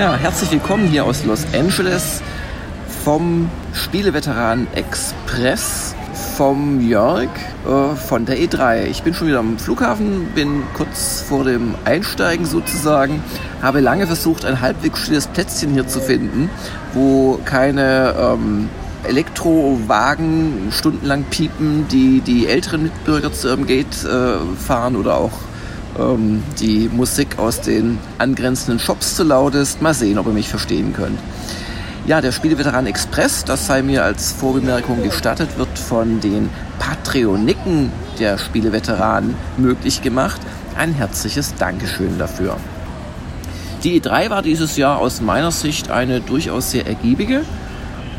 Ja, 0.00 0.16
herzlich 0.16 0.50
willkommen 0.50 0.88
hier 0.88 1.04
aus 1.04 1.26
Los 1.26 1.44
Angeles 1.52 2.22
vom 3.04 3.50
Spieleveteran 3.74 4.66
Express 4.74 5.94
vom 6.38 6.80
Jörg 6.80 7.28
äh, 7.66 7.94
von 7.96 8.24
der 8.24 8.38
E3. 8.38 8.84
Ich 8.84 9.02
bin 9.02 9.12
schon 9.12 9.28
wieder 9.28 9.40
am 9.40 9.58
Flughafen, 9.58 10.28
bin 10.34 10.62
kurz 10.72 11.20
vor 11.20 11.44
dem 11.44 11.74
Einsteigen 11.84 12.46
sozusagen, 12.46 13.22
habe 13.60 13.80
lange 13.80 14.06
versucht, 14.06 14.46
ein 14.46 14.62
halbwegs 14.62 15.00
stilles 15.00 15.26
Plätzchen 15.26 15.74
hier 15.74 15.86
zu 15.86 16.00
finden, 16.00 16.48
wo 16.94 17.38
keine 17.44 18.14
ähm, 18.18 18.70
Elektrowagen 19.04 20.68
stundenlang 20.70 21.24
piepen, 21.24 21.88
die 21.88 22.22
die 22.22 22.46
älteren 22.46 22.84
Mitbürger 22.84 23.34
zu 23.34 23.48
ihrem 23.48 23.66
Gate 23.66 24.02
äh, 24.06 24.38
fahren 24.56 24.96
oder 24.96 25.16
auch 25.18 25.32
ähm, 26.00 26.42
die 26.60 26.88
Musik 26.88 27.38
aus 27.38 27.60
den 27.60 27.98
angrenzenden 28.18 28.78
Shops 28.78 29.16
zu 29.16 29.24
laut 29.24 29.54
ist. 29.54 29.82
Mal 29.82 29.94
sehen, 29.94 30.18
ob 30.18 30.26
ihr 30.26 30.32
mich 30.32 30.48
verstehen 30.48 30.92
könnt. 30.92 31.18
Ja, 32.06 32.20
der 32.20 32.32
Spieleveteran 32.32 32.86
Express, 32.86 33.44
das 33.44 33.66
sei 33.66 33.82
mir 33.82 34.04
als 34.04 34.32
Vorbemerkung 34.32 35.02
gestattet, 35.02 35.58
wird 35.58 35.78
von 35.78 36.20
den 36.20 36.48
Patreoniken 36.78 37.92
der 38.18 38.38
Spieleveteranen 38.38 39.34
möglich 39.58 40.02
gemacht. 40.02 40.40
Ein 40.76 40.94
herzliches 40.94 41.54
Dankeschön 41.56 42.18
dafür. 42.18 42.56
Die 43.84 44.00
E3 44.00 44.30
war 44.30 44.42
dieses 44.42 44.76
Jahr 44.76 44.98
aus 44.98 45.20
meiner 45.20 45.50
Sicht 45.50 45.90
eine 45.90 46.20
durchaus 46.20 46.70
sehr 46.70 46.86
ergiebige 46.86 47.42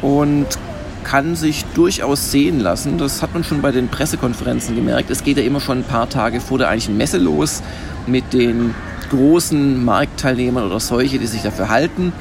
und 0.01 0.47
kann 1.03 1.35
sich 1.35 1.65
durchaus 1.73 2.31
sehen 2.31 2.59
lassen. 2.59 2.97
Das 2.97 3.21
hat 3.21 3.33
man 3.33 3.43
schon 3.43 3.61
bei 3.61 3.71
den 3.71 3.87
Pressekonferenzen 3.87 4.75
gemerkt. 4.75 5.09
Es 5.09 5.23
geht 5.23 5.37
ja 5.37 5.43
immer 5.43 5.59
schon 5.59 5.79
ein 5.79 5.83
paar 5.83 6.09
Tage 6.09 6.39
vor 6.39 6.57
der 6.57 6.69
eigentlichen 6.69 6.97
Messe 6.97 7.17
los 7.17 7.61
mit 8.07 8.33
den 8.33 8.73
großen 9.09 9.83
Marktteilnehmern 9.83 10.65
oder 10.65 10.79
solche, 10.79 11.19
die 11.19 11.27
sich 11.27 11.41
dafür 11.41 11.69
halten. 11.69 12.13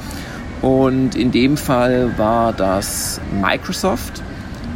Und 0.61 1.15
in 1.15 1.31
dem 1.31 1.57
Fall 1.57 2.17
war 2.17 2.53
das 2.53 3.19
Microsoft, 3.41 4.21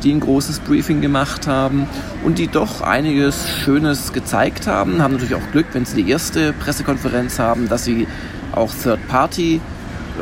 die 0.04 0.12
ein 0.12 0.20
großes 0.20 0.60
Briefing 0.60 1.02
gemacht 1.02 1.48
haben 1.48 1.88
und 2.24 2.38
die 2.38 2.48
doch 2.48 2.82
einiges 2.82 3.50
Schönes 3.50 4.14
gezeigt 4.14 4.68
haben. 4.68 5.02
Haben 5.02 5.14
natürlich 5.14 5.36
auch 5.36 5.52
Glück, 5.52 5.68
wenn 5.74 5.86
sie 5.86 6.04
die 6.04 6.10
erste 6.10 6.54
Pressekonferenz 6.54 7.40
haben, 7.40 7.70
dass 7.70 7.86
sie 7.86 8.08
auch 8.52 8.72
Third-Party 8.74 9.62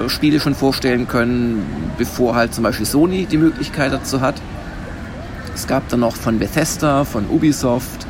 Spiele 0.08 0.40
schon 0.40 0.56
vorstellen 0.56 1.08
können, 1.08 1.66
bevor 1.98 2.36
halt 2.36 2.54
zum 2.54 2.64
Beispiel 2.64 2.86
Sony 2.86 3.26
die 3.26 3.38
Möglichkeit 3.38 3.94
dazu 3.94 4.22
hat. 4.22 4.36
Es 5.56 5.68
gab 5.68 5.88
dann 5.90 6.00
noch 6.00 6.16
von 6.16 6.40
Bethesda, 6.40 7.06
von 7.06 7.30
Ubisoft, 7.30 8.08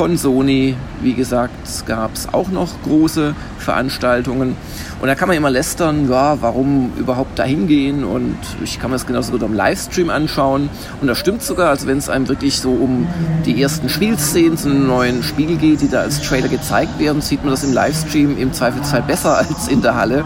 von 0.00 0.16
Sony, 0.16 0.76
wie 1.02 1.12
gesagt, 1.12 1.52
gab 1.84 2.14
es 2.14 2.32
auch 2.32 2.48
noch 2.48 2.70
große 2.84 3.34
Veranstaltungen. 3.58 4.56
Und 4.98 5.08
da 5.08 5.14
kann 5.14 5.28
man 5.28 5.36
immer 5.36 5.50
lästern, 5.50 6.08
ja, 6.08 6.40
warum 6.40 6.90
überhaupt 6.96 7.38
da 7.38 7.42
hingehen 7.42 8.02
und 8.02 8.38
ich 8.64 8.80
kann 8.80 8.90
mir 8.90 8.94
das 8.94 9.06
genauso 9.06 9.32
gut 9.32 9.42
am 9.42 9.52
Livestream 9.52 10.08
anschauen. 10.08 10.70
Und 11.02 11.06
das 11.06 11.18
stimmt 11.18 11.42
sogar, 11.42 11.68
also 11.68 11.86
wenn 11.86 11.98
es 11.98 12.08
einem 12.08 12.28
wirklich 12.28 12.60
so 12.60 12.70
um 12.70 13.06
die 13.44 13.60
ersten 13.60 13.90
Spielszenen 13.90 14.56
zu 14.56 14.70
einem 14.70 14.86
neuen 14.86 15.22
Spiel 15.22 15.58
geht, 15.58 15.82
die 15.82 15.90
da 15.90 16.00
als 16.00 16.22
Trailer 16.22 16.48
gezeigt 16.48 16.98
werden, 16.98 17.20
sieht 17.20 17.42
man 17.42 17.50
das 17.50 17.62
im 17.62 17.74
Livestream 17.74 18.38
im 18.38 18.54
Zweifelsfall 18.54 19.02
besser 19.02 19.36
als 19.36 19.68
in 19.68 19.82
der 19.82 19.96
Halle. 19.96 20.24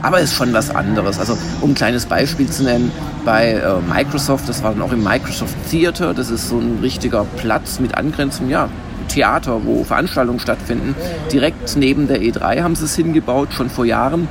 Aber 0.00 0.16
es 0.20 0.30
ist 0.30 0.36
schon 0.36 0.54
was 0.54 0.74
anderes. 0.74 1.18
Also 1.18 1.36
um 1.60 1.72
ein 1.72 1.74
kleines 1.74 2.06
Beispiel 2.06 2.48
zu 2.48 2.62
nennen, 2.62 2.90
bei 3.26 3.50
äh, 3.52 3.80
Microsoft, 3.86 4.48
das 4.48 4.62
war 4.62 4.72
dann 4.72 4.80
auch 4.80 4.92
im 4.92 5.04
Microsoft 5.04 5.54
Theater, 5.70 6.14
das 6.14 6.30
ist 6.30 6.48
so 6.48 6.58
ein 6.58 6.78
richtiger 6.80 7.26
Platz 7.36 7.80
mit 7.80 7.94
Angrenzung, 7.98 8.48
ja, 8.48 8.70
Theater, 9.10 9.64
wo 9.64 9.84
Veranstaltungen 9.84 10.40
stattfinden. 10.40 10.94
Direkt 11.32 11.76
neben 11.76 12.08
der 12.08 12.20
E3 12.20 12.62
haben 12.62 12.74
sie 12.74 12.84
es 12.84 12.96
hingebaut, 12.96 13.48
schon 13.52 13.70
vor 13.70 13.84
Jahren. 13.84 14.28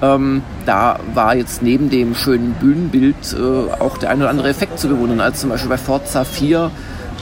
Ähm, 0.00 0.42
da 0.66 0.98
war 1.14 1.36
jetzt 1.36 1.62
neben 1.62 1.90
dem 1.90 2.14
schönen 2.14 2.54
Bühnenbild 2.54 3.36
äh, 3.38 3.72
auch 3.80 3.98
der 3.98 4.10
ein 4.10 4.18
oder 4.18 4.30
andere 4.30 4.48
Effekt 4.48 4.78
zu 4.78 4.88
bewundern, 4.88 5.20
als 5.20 5.40
zum 5.40 5.50
Beispiel 5.50 5.70
bei 5.70 5.78
Forza 5.78 6.24
4 6.24 6.70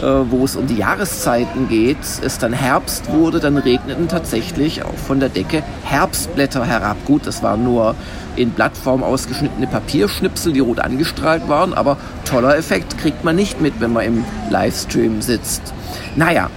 äh, 0.00 0.30
wo 0.30 0.44
es 0.44 0.56
um 0.56 0.66
die 0.66 0.76
Jahreszeiten 0.76 1.68
geht, 1.68 1.98
es 2.22 2.38
dann 2.38 2.54
Herbst 2.54 3.12
wurde, 3.12 3.38
dann 3.38 3.58
regneten 3.58 4.08
tatsächlich 4.08 4.82
auch 4.82 4.96
von 4.96 5.20
der 5.20 5.28
Decke 5.28 5.62
Herbstblätter 5.84 6.64
herab. 6.64 6.96
Gut, 7.04 7.26
das 7.26 7.42
waren 7.42 7.64
nur 7.64 7.94
in 8.36 8.50
Blattform 8.50 9.02
ausgeschnittene 9.02 9.66
Papierschnipsel, 9.66 10.54
die 10.54 10.60
rot 10.60 10.80
angestrahlt 10.80 11.48
waren, 11.48 11.74
aber 11.74 11.98
toller 12.24 12.56
Effekt 12.56 12.96
kriegt 12.96 13.24
man 13.24 13.36
nicht 13.36 13.60
mit, 13.60 13.74
wenn 13.80 13.92
man 13.92 14.06
im 14.06 14.24
Livestream 14.48 15.20
sitzt. 15.20 15.74
Naja, 16.16 16.48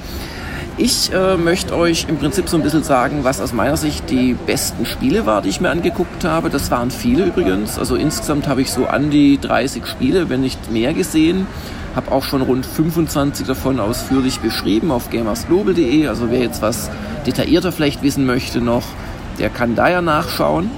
ich 0.77 1.13
äh, 1.13 1.37
möchte 1.37 1.75
euch 1.75 2.07
im 2.09 2.17
Prinzip 2.17 2.49
so 2.49 2.57
ein 2.57 2.63
bisschen 2.63 2.83
sagen, 2.83 3.23
was 3.23 3.39
aus 3.39 3.53
meiner 3.53 3.77
Sicht 3.77 4.09
die 4.09 4.33
besten 4.33 4.85
Spiele 4.85 5.25
war, 5.25 5.41
die 5.41 5.49
ich 5.49 5.61
mir 5.61 5.69
angeguckt 5.69 6.23
habe. 6.23 6.49
Das 6.49 6.71
waren 6.71 6.89
viele 6.89 7.25
übrigens. 7.25 7.77
Also 7.77 7.95
insgesamt 7.95 8.47
habe 8.47 8.61
ich 8.61 8.71
so 8.71 8.87
an 8.87 9.11
die 9.11 9.39
30 9.39 9.85
Spiele, 9.85 10.29
wenn 10.29 10.41
nicht 10.41 10.71
mehr 10.71 10.93
gesehen. 10.93 11.45
Habe 11.95 12.11
auch 12.11 12.23
schon 12.23 12.41
rund 12.41 12.65
25 12.65 13.45
davon 13.45 13.79
ausführlich 13.79 14.39
beschrieben 14.39 14.89
auf 14.91 15.11
gamersglobal.de. 15.11 16.07
Also 16.07 16.31
wer 16.31 16.39
jetzt 16.39 16.63
was 16.63 16.89
detaillierter 17.27 17.71
vielleicht 17.71 18.01
wissen 18.01 18.25
möchte 18.25 18.59
noch, 18.59 18.83
der 19.37 19.49
kann 19.49 19.75
da 19.75 19.89
ja 19.89 20.01
nachschauen. 20.01 20.71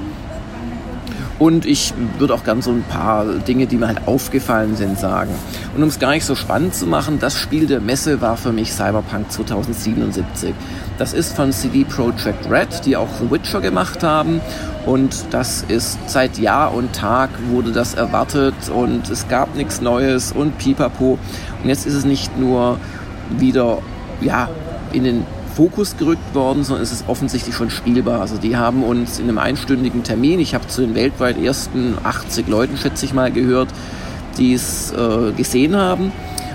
Und 1.38 1.66
ich 1.66 1.94
würde 2.18 2.34
auch 2.34 2.46
ganz 2.46 2.66
so 2.66 2.72
ein 2.72 2.84
paar 2.84 3.25
Dinge, 3.25 3.68
die 3.68 3.75
mir 3.75 3.88
halt 3.88 4.07
aufgefallen 4.07 4.78
sind, 4.78 4.97
sagen. 4.97 5.31
Und 5.75 5.84
um 5.84 5.90
es 5.90 6.00
gar 6.00 6.12
nicht 6.12 6.23
so 6.23 6.34
spannend 6.34 6.73
zu 6.73 6.88
machen, 6.88 7.19
das 7.19 7.38
Spiel 7.38 7.68
der 7.68 7.81
Messe 7.81 8.22
war 8.22 8.38
für 8.38 8.53
mich 8.53 8.72
Cyberpunk 8.72 9.29
2077. 9.31 10.53
Das 10.97 11.12
ist 11.12 11.35
von 11.35 11.51
CD 11.51 11.84
Projekt 11.84 12.50
Red, 12.50 12.85
die 12.85 12.95
auch 12.95 13.09
The 13.19 13.29
Witcher 13.29 13.59
gemacht 13.59 14.01
haben. 14.01 14.40
Und 14.85 15.25
das 15.31 15.66
ist 15.68 15.97
seit 16.07 16.38
Jahr 16.38 16.74
und 16.74 16.94
Tag 16.94 17.29
wurde 17.50 17.74
das 17.74 17.95
erwartet 17.95 18.53
und 18.74 19.09
es 19.09 19.28
gab 19.28 19.56
nichts 19.56 19.81
Neues 19.81 20.31
und 20.31 20.57
pipapo. 20.57 21.18
Und 21.63 21.69
jetzt 21.69 21.85
ist 21.85 21.95
es 21.95 22.06
nicht 22.06 22.38
nur 22.38 22.79
wieder 23.38 23.79
ja, 24.22 24.47
in 24.94 25.03
den 25.03 25.25
Fokus 25.55 25.95
gerückt 25.97 26.35
worden, 26.35 26.63
sondern 26.63 26.83
es 26.83 26.91
ist 26.91 27.07
offensichtlich 27.07 27.55
schon 27.55 27.69
spielbar. 27.69 28.19
Also 28.19 28.38
die 28.38 28.57
haben 28.57 28.83
uns 28.83 29.19
in 29.19 29.29
einem 29.29 29.38
einstündigen 29.38 30.03
Termin, 30.03 30.39
ich 30.39 30.53
habe 30.53 30.67
zu 30.67 30.81
den 30.81 30.95
weltweit 30.95 31.41
ersten 31.41 31.95
80 32.03 32.47
Leuten, 32.47 32.77
schätze 32.77 33.05
ich 33.05 33.13
mal, 33.13 33.31
gehört, 33.31 33.69
die 34.38 34.53
es 34.53 34.91
äh, 34.91 35.31
gesehen 35.31 35.75
haben, 35.77 36.11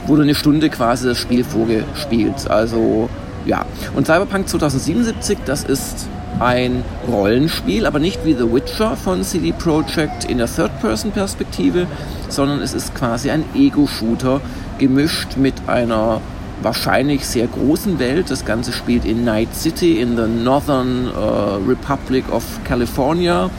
wurde 0.06 0.22
eine 0.22 0.34
Stunde 0.34 0.69
quasi 0.69 1.06
das 1.06 1.19
Spiel 1.19 1.44
vorgespielt. 1.44 2.50
Also 2.50 3.09
ja, 3.47 3.65
und 3.97 4.06
Cyberpunk 4.06 4.49
2077, 4.49 5.39
das 5.47 5.65
ist 5.65 6.06
ein 6.39 6.84
Rollenspiel, 7.09 7.87
aber 7.87 7.99
nicht 7.99 8.25
wie 8.25 8.34
The 8.34 8.53
Witcher 8.53 8.97
von 8.97 9.22
CD 9.22 9.53
Projekt 9.53 10.25
in 10.25 10.39
der 10.39 10.47
Third-Person-Perspektive, 10.47 11.87
sondern 12.28 12.60
es 12.60 12.75
ist 12.75 12.94
quasi 12.94 13.31
ein 13.31 13.44
Ego-Shooter 13.55 14.41
gemischt 14.78 15.37
mit 15.37 15.55
einer 15.66 16.21
wahrscheinlich 16.62 17.26
sehr 17.26 17.47
großen 17.47 17.98
Welt. 17.98 18.31
Das 18.31 18.44
Ganze 18.44 18.72
spielt 18.72 19.04
in 19.04 19.25
Night 19.25 19.54
City 19.54 20.00
in 20.00 20.16
the 20.16 20.26
Northern 20.26 21.09
uh, 21.09 21.56
Republic 21.66 22.31
of 22.32 22.44
California. 22.65 23.50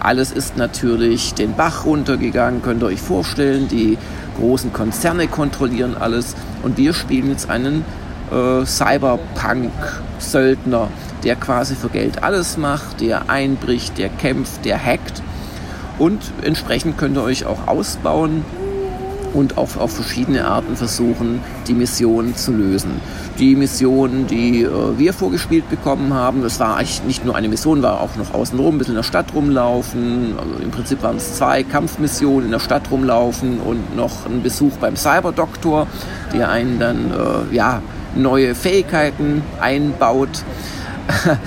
Alles 0.00 0.32
ist 0.32 0.56
natürlich 0.56 1.34
den 1.34 1.54
Bach 1.54 1.84
runtergegangen, 1.86 2.62
könnt 2.62 2.82
ihr 2.82 2.86
euch 2.86 3.00
vorstellen. 3.00 3.68
Die 3.68 3.96
großen 4.38 4.72
Konzerne 4.72 5.28
kontrollieren 5.28 5.96
alles. 5.98 6.34
Und 6.62 6.76
wir 6.76 6.92
spielen 6.92 7.30
jetzt 7.30 7.48
einen 7.48 7.84
äh, 8.30 8.66
Cyberpunk-Söldner, 8.66 10.88
der 11.22 11.36
quasi 11.36 11.74
für 11.74 11.88
Geld 11.88 12.22
alles 12.22 12.58
macht, 12.58 13.00
der 13.00 13.30
einbricht, 13.30 13.96
der 13.98 14.10
kämpft, 14.10 14.64
der 14.64 14.84
hackt. 14.84 15.22
Und 15.98 16.20
entsprechend 16.42 16.98
könnt 16.98 17.16
ihr 17.16 17.22
euch 17.22 17.46
auch 17.46 17.66
ausbauen 17.66 18.44
und 19.34 19.58
auch 19.58 19.76
auf 19.76 19.92
verschiedene 19.92 20.46
Arten 20.46 20.76
versuchen, 20.76 21.40
die 21.66 21.74
Mission 21.74 22.34
zu 22.36 22.52
lösen. 22.52 22.92
Die 23.38 23.56
Mission, 23.56 24.26
die 24.26 24.62
äh, 24.62 24.70
wir 24.96 25.12
vorgespielt 25.12 25.68
bekommen 25.68 26.14
haben, 26.14 26.42
das 26.42 26.60
war 26.60 26.76
eigentlich 26.76 27.02
nicht 27.04 27.24
nur 27.24 27.34
eine 27.34 27.48
Mission, 27.48 27.82
war 27.82 28.00
auch 28.00 28.16
noch 28.16 28.32
außenrum, 28.32 28.76
ein 28.76 28.78
bisschen 28.78 28.92
in 28.94 28.98
der 28.98 29.02
Stadt 29.02 29.34
rumlaufen. 29.34 30.34
Also 30.38 30.62
Im 30.62 30.70
Prinzip 30.70 31.02
waren 31.02 31.16
es 31.16 31.34
zwei 31.34 31.64
Kampfmissionen 31.64 32.46
in 32.46 32.52
der 32.52 32.60
Stadt 32.60 32.90
rumlaufen 32.90 33.58
und 33.60 33.96
noch 33.96 34.26
ein 34.26 34.42
Besuch 34.42 34.76
beim 34.80 34.96
Cyberdoktor, 34.96 35.88
der 36.32 36.48
einen 36.48 36.78
dann 36.78 37.10
äh, 37.10 37.54
ja, 37.54 37.82
neue 38.14 38.54
Fähigkeiten 38.54 39.42
einbaut. 39.60 40.30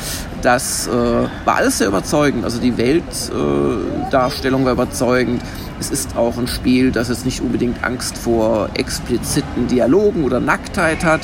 Das 0.42 0.88
äh, 0.88 0.92
war 0.92 1.56
alles 1.56 1.80
sehr 1.80 1.88
überzeugend. 1.88 2.44
Also 2.46 2.60
die 2.60 2.78
Weltdarstellung 2.78 4.62
äh, 4.62 4.66
war 4.66 4.74
überzeugend. 4.74 5.42
Es 5.80 5.92
ist 5.92 6.16
auch 6.16 6.38
ein 6.38 6.48
Spiel, 6.48 6.92
das 6.92 7.10
jetzt 7.10 7.26
nicht 7.26 7.42
unbedingt 7.42 7.84
Angst 7.84 8.18
vor 8.18 8.70
expliziten 8.74 9.68
Dialogen 9.68 10.24
oder 10.24 10.40
Nacktheit 10.40 11.04
hat. 11.04 11.22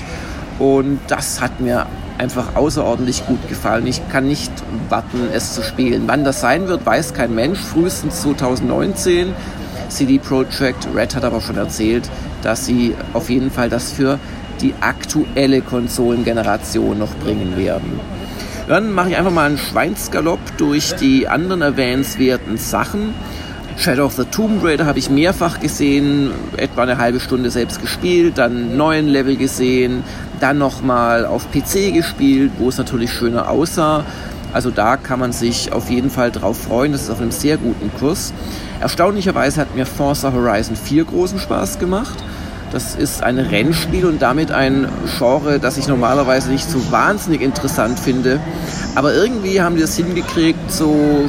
Und 0.60 1.00
das 1.08 1.42
hat 1.42 1.60
mir 1.60 1.88
einfach 2.18 2.56
außerordentlich 2.56 3.26
gut 3.26 3.50
gefallen. 3.50 3.88
Ich 3.88 4.02
kann 4.10 4.28
nicht 4.28 4.52
warten, 4.90 5.30
es 5.34 5.54
zu 5.54 5.64
spielen. 5.64 6.04
Wann 6.06 6.24
das 6.24 6.42
sein 6.42 6.68
wird, 6.68 6.86
weiß 6.86 7.14
kein 7.14 7.34
Mensch. 7.34 7.60
Frühestens 7.60 8.22
2019. 8.22 9.34
CD 9.90 10.20
Projekt 10.20 10.88
Red 10.96 11.16
hat 11.16 11.24
aber 11.24 11.42
schon 11.42 11.58
erzählt, 11.58 12.10
dass 12.42 12.66
sie 12.66 12.96
auf 13.14 13.30
jeden 13.30 13.52
Fall 13.52 13.70
das 13.70 13.92
für 13.92 14.20
die 14.62 14.74
aktuelle 14.82 15.62
Konsolengeneration 15.62 17.00
noch 17.00 17.14
bringen 17.16 17.58
werden. 17.58 18.00
Dann 18.68 18.92
mache 18.92 19.10
ich 19.10 19.18
einfach 19.18 19.32
mal 19.32 19.48
einen 19.48 19.58
Schweinsgalopp 19.58 20.40
durch 20.58 20.96
die 20.96 21.28
anderen 21.28 21.62
erwähnenswerten 21.62 22.58
Sachen. 22.58 23.14
Shadow 23.78 24.06
of 24.06 24.14
the 24.14 24.26
Tomb 24.26 24.64
Raider 24.64 24.86
habe 24.86 25.00
ich 25.00 25.10
mehrfach 25.10 25.60
gesehen, 25.60 26.32
etwa 26.58 26.84
eine 26.84 26.98
halbe 26.98 27.20
Stunde 27.20 27.50
selbst 27.50 27.82
gespielt, 27.82 28.38
dann 28.38 28.78
neuen 28.78 29.08
Level 29.08 29.36
gesehen, 29.36 30.04
dann 30.40 30.58
nochmal 30.58 31.26
auf 31.26 31.52
PC 31.52 31.94
gespielt, 31.94 32.52
wo 32.60 32.70
es 32.70 32.78
natürlich 32.78 33.12
schöner 33.12 33.50
aussah. 33.50 34.06
Also 34.54 34.70
da 34.70 34.98
kann 34.98 35.20
man 35.20 35.32
sich 35.32 35.74
auf 35.74 35.90
jeden 35.90 36.10
Fall 36.10 36.32
drauf 36.32 36.62
freuen. 36.62 36.92
Das 36.92 37.04
ist 37.04 37.10
auf 37.10 37.20
einem 37.20 37.32
sehr 37.32 37.58
guten 37.58 37.92
Kurs. 37.98 38.34
Erstaunlicherweise 38.80 39.60
hat 39.60 39.76
mir 39.76 39.86
Forza 39.86 40.32
Horizon 40.32 40.76
4 40.76 41.06
großen 41.06 41.40
Spaß 41.40 41.80
gemacht. 41.80 42.16
Das 42.72 42.96
ist 42.96 43.24
ein 43.24 43.38
Rennspiel 43.38 44.06
und 44.06 44.22
damit 44.22 44.52
ein 44.52 44.88
Genre, 45.18 45.60
das 45.60 45.78
ich 45.78 45.88
normalerweise 45.88 46.52
nicht 46.52 46.70
so 46.70 46.92
wahnsinnig 46.92 47.42
interessant 47.42 48.00
finde. 48.00 48.40
Aber 48.96 49.14
irgendwie 49.14 49.62
haben 49.62 49.76
die 49.76 49.82
das 49.82 49.96
hingekriegt, 49.96 50.72
so 50.72 51.28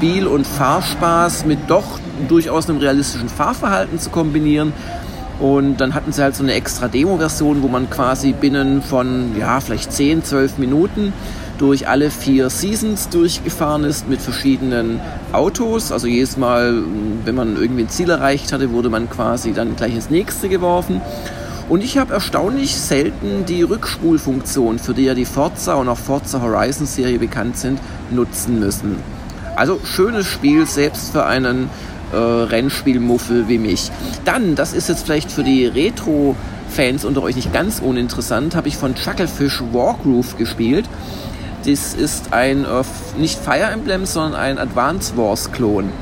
Spiel- 0.00 0.26
und 0.26 0.46
Fahrspaß 0.46 1.44
mit 1.44 1.58
doch 1.68 1.98
durchaus 2.26 2.70
einem 2.70 2.78
realistischen 2.78 3.28
Fahrverhalten 3.28 3.98
zu 3.98 4.08
kombinieren. 4.08 4.72
Und 5.40 5.76
dann 5.76 5.92
hatten 5.92 6.10
sie 6.10 6.22
halt 6.22 6.34
so 6.34 6.42
eine 6.42 6.54
extra 6.54 6.88
Demo-Version, 6.88 7.62
wo 7.62 7.68
man 7.68 7.90
quasi 7.90 8.32
binnen 8.32 8.80
von, 8.80 9.38
ja, 9.38 9.60
vielleicht 9.60 9.92
10, 9.92 10.24
12 10.24 10.56
Minuten 10.56 11.12
durch 11.58 11.86
alle 11.86 12.10
vier 12.10 12.48
Seasons 12.48 13.10
durchgefahren 13.10 13.84
ist 13.84 14.08
mit 14.08 14.22
verschiedenen 14.22 15.00
Autos. 15.32 15.92
Also 15.92 16.06
jedes 16.06 16.38
Mal, 16.38 16.82
wenn 17.26 17.34
man 17.34 17.56
irgendwie 17.60 17.82
ein 17.82 17.90
Ziel 17.90 18.08
erreicht 18.08 18.54
hatte, 18.54 18.72
wurde 18.72 18.88
man 18.88 19.10
quasi 19.10 19.52
dann 19.52 19.76
gleich 19.76 19.94
ins 19.94 20.08
nächste 20.08 20.48
geworfen. 20.48 21.02
Und 21.68 21.84
ich 21.84 21.98
habe 21.98 22.14
erstaunlich 22.14 22.74
selten 22.74 23.44
die 23.44 23.60
Rückspulfunktion, 23.64 24.78
für 24.78 24.94
die 24.94 25.04
ja 25.04 25.12
die 25.12 25.26
Forza 25.26 25.74
und 25.74 25.90
auch 25.90 25.98
Forza 25.98 26.40
Horizon 26.40 26.86
Serie 26.86 27.18
bekannt 27.18 27.58
sind, 27.58 27.78
nutzen 28.10 28.58
müssen. 28.60 29.19
Also 29.60 29.78
schönes 29.84 30.26
Spiel, 30.26 30.64
selbst 30.64 31.12
für 31.12 31.26
einen 31.26 31.68
äh, 32.14 32.16
Rennspielmuffel 32.16 33.46
wie 33.46 33.58
mich. 33.58 33.90
Dann, 34.24 34.54
das 34.54 34.72
ist 34.72 34.88
jetzt 34.88 35.04
vielleicht 35.04 35.30
für 35.30 35.44
die 35.44 35.66
Retro-Fans 35.66 37.04
unter 37.04 37.22
euch 37.22 37.36
nicht 37.36 37.52
ganz 37.52 37.78
uninteressant, 37.78 38.56
habe 38.56 38.68
ich 38.68 38.78
von 38.78 38.94
Chucklefish 38.94 39.62
Wargroove 39.70 40.38
gespielt. 40.38 40.86
Das 41.66 41.92
ist 41.92 42.32
ein, 42.32 42.64
äh, 42.64 42.84
nicht 43.18 43.38
Fire 43.38 43.70
Emblem, 43.70 44.06
sondern 44.06 44.40
ein 44.40 44.56
Advance 44.56 45.14
Wars 45.18 45.52
Klon. 45.52 45.92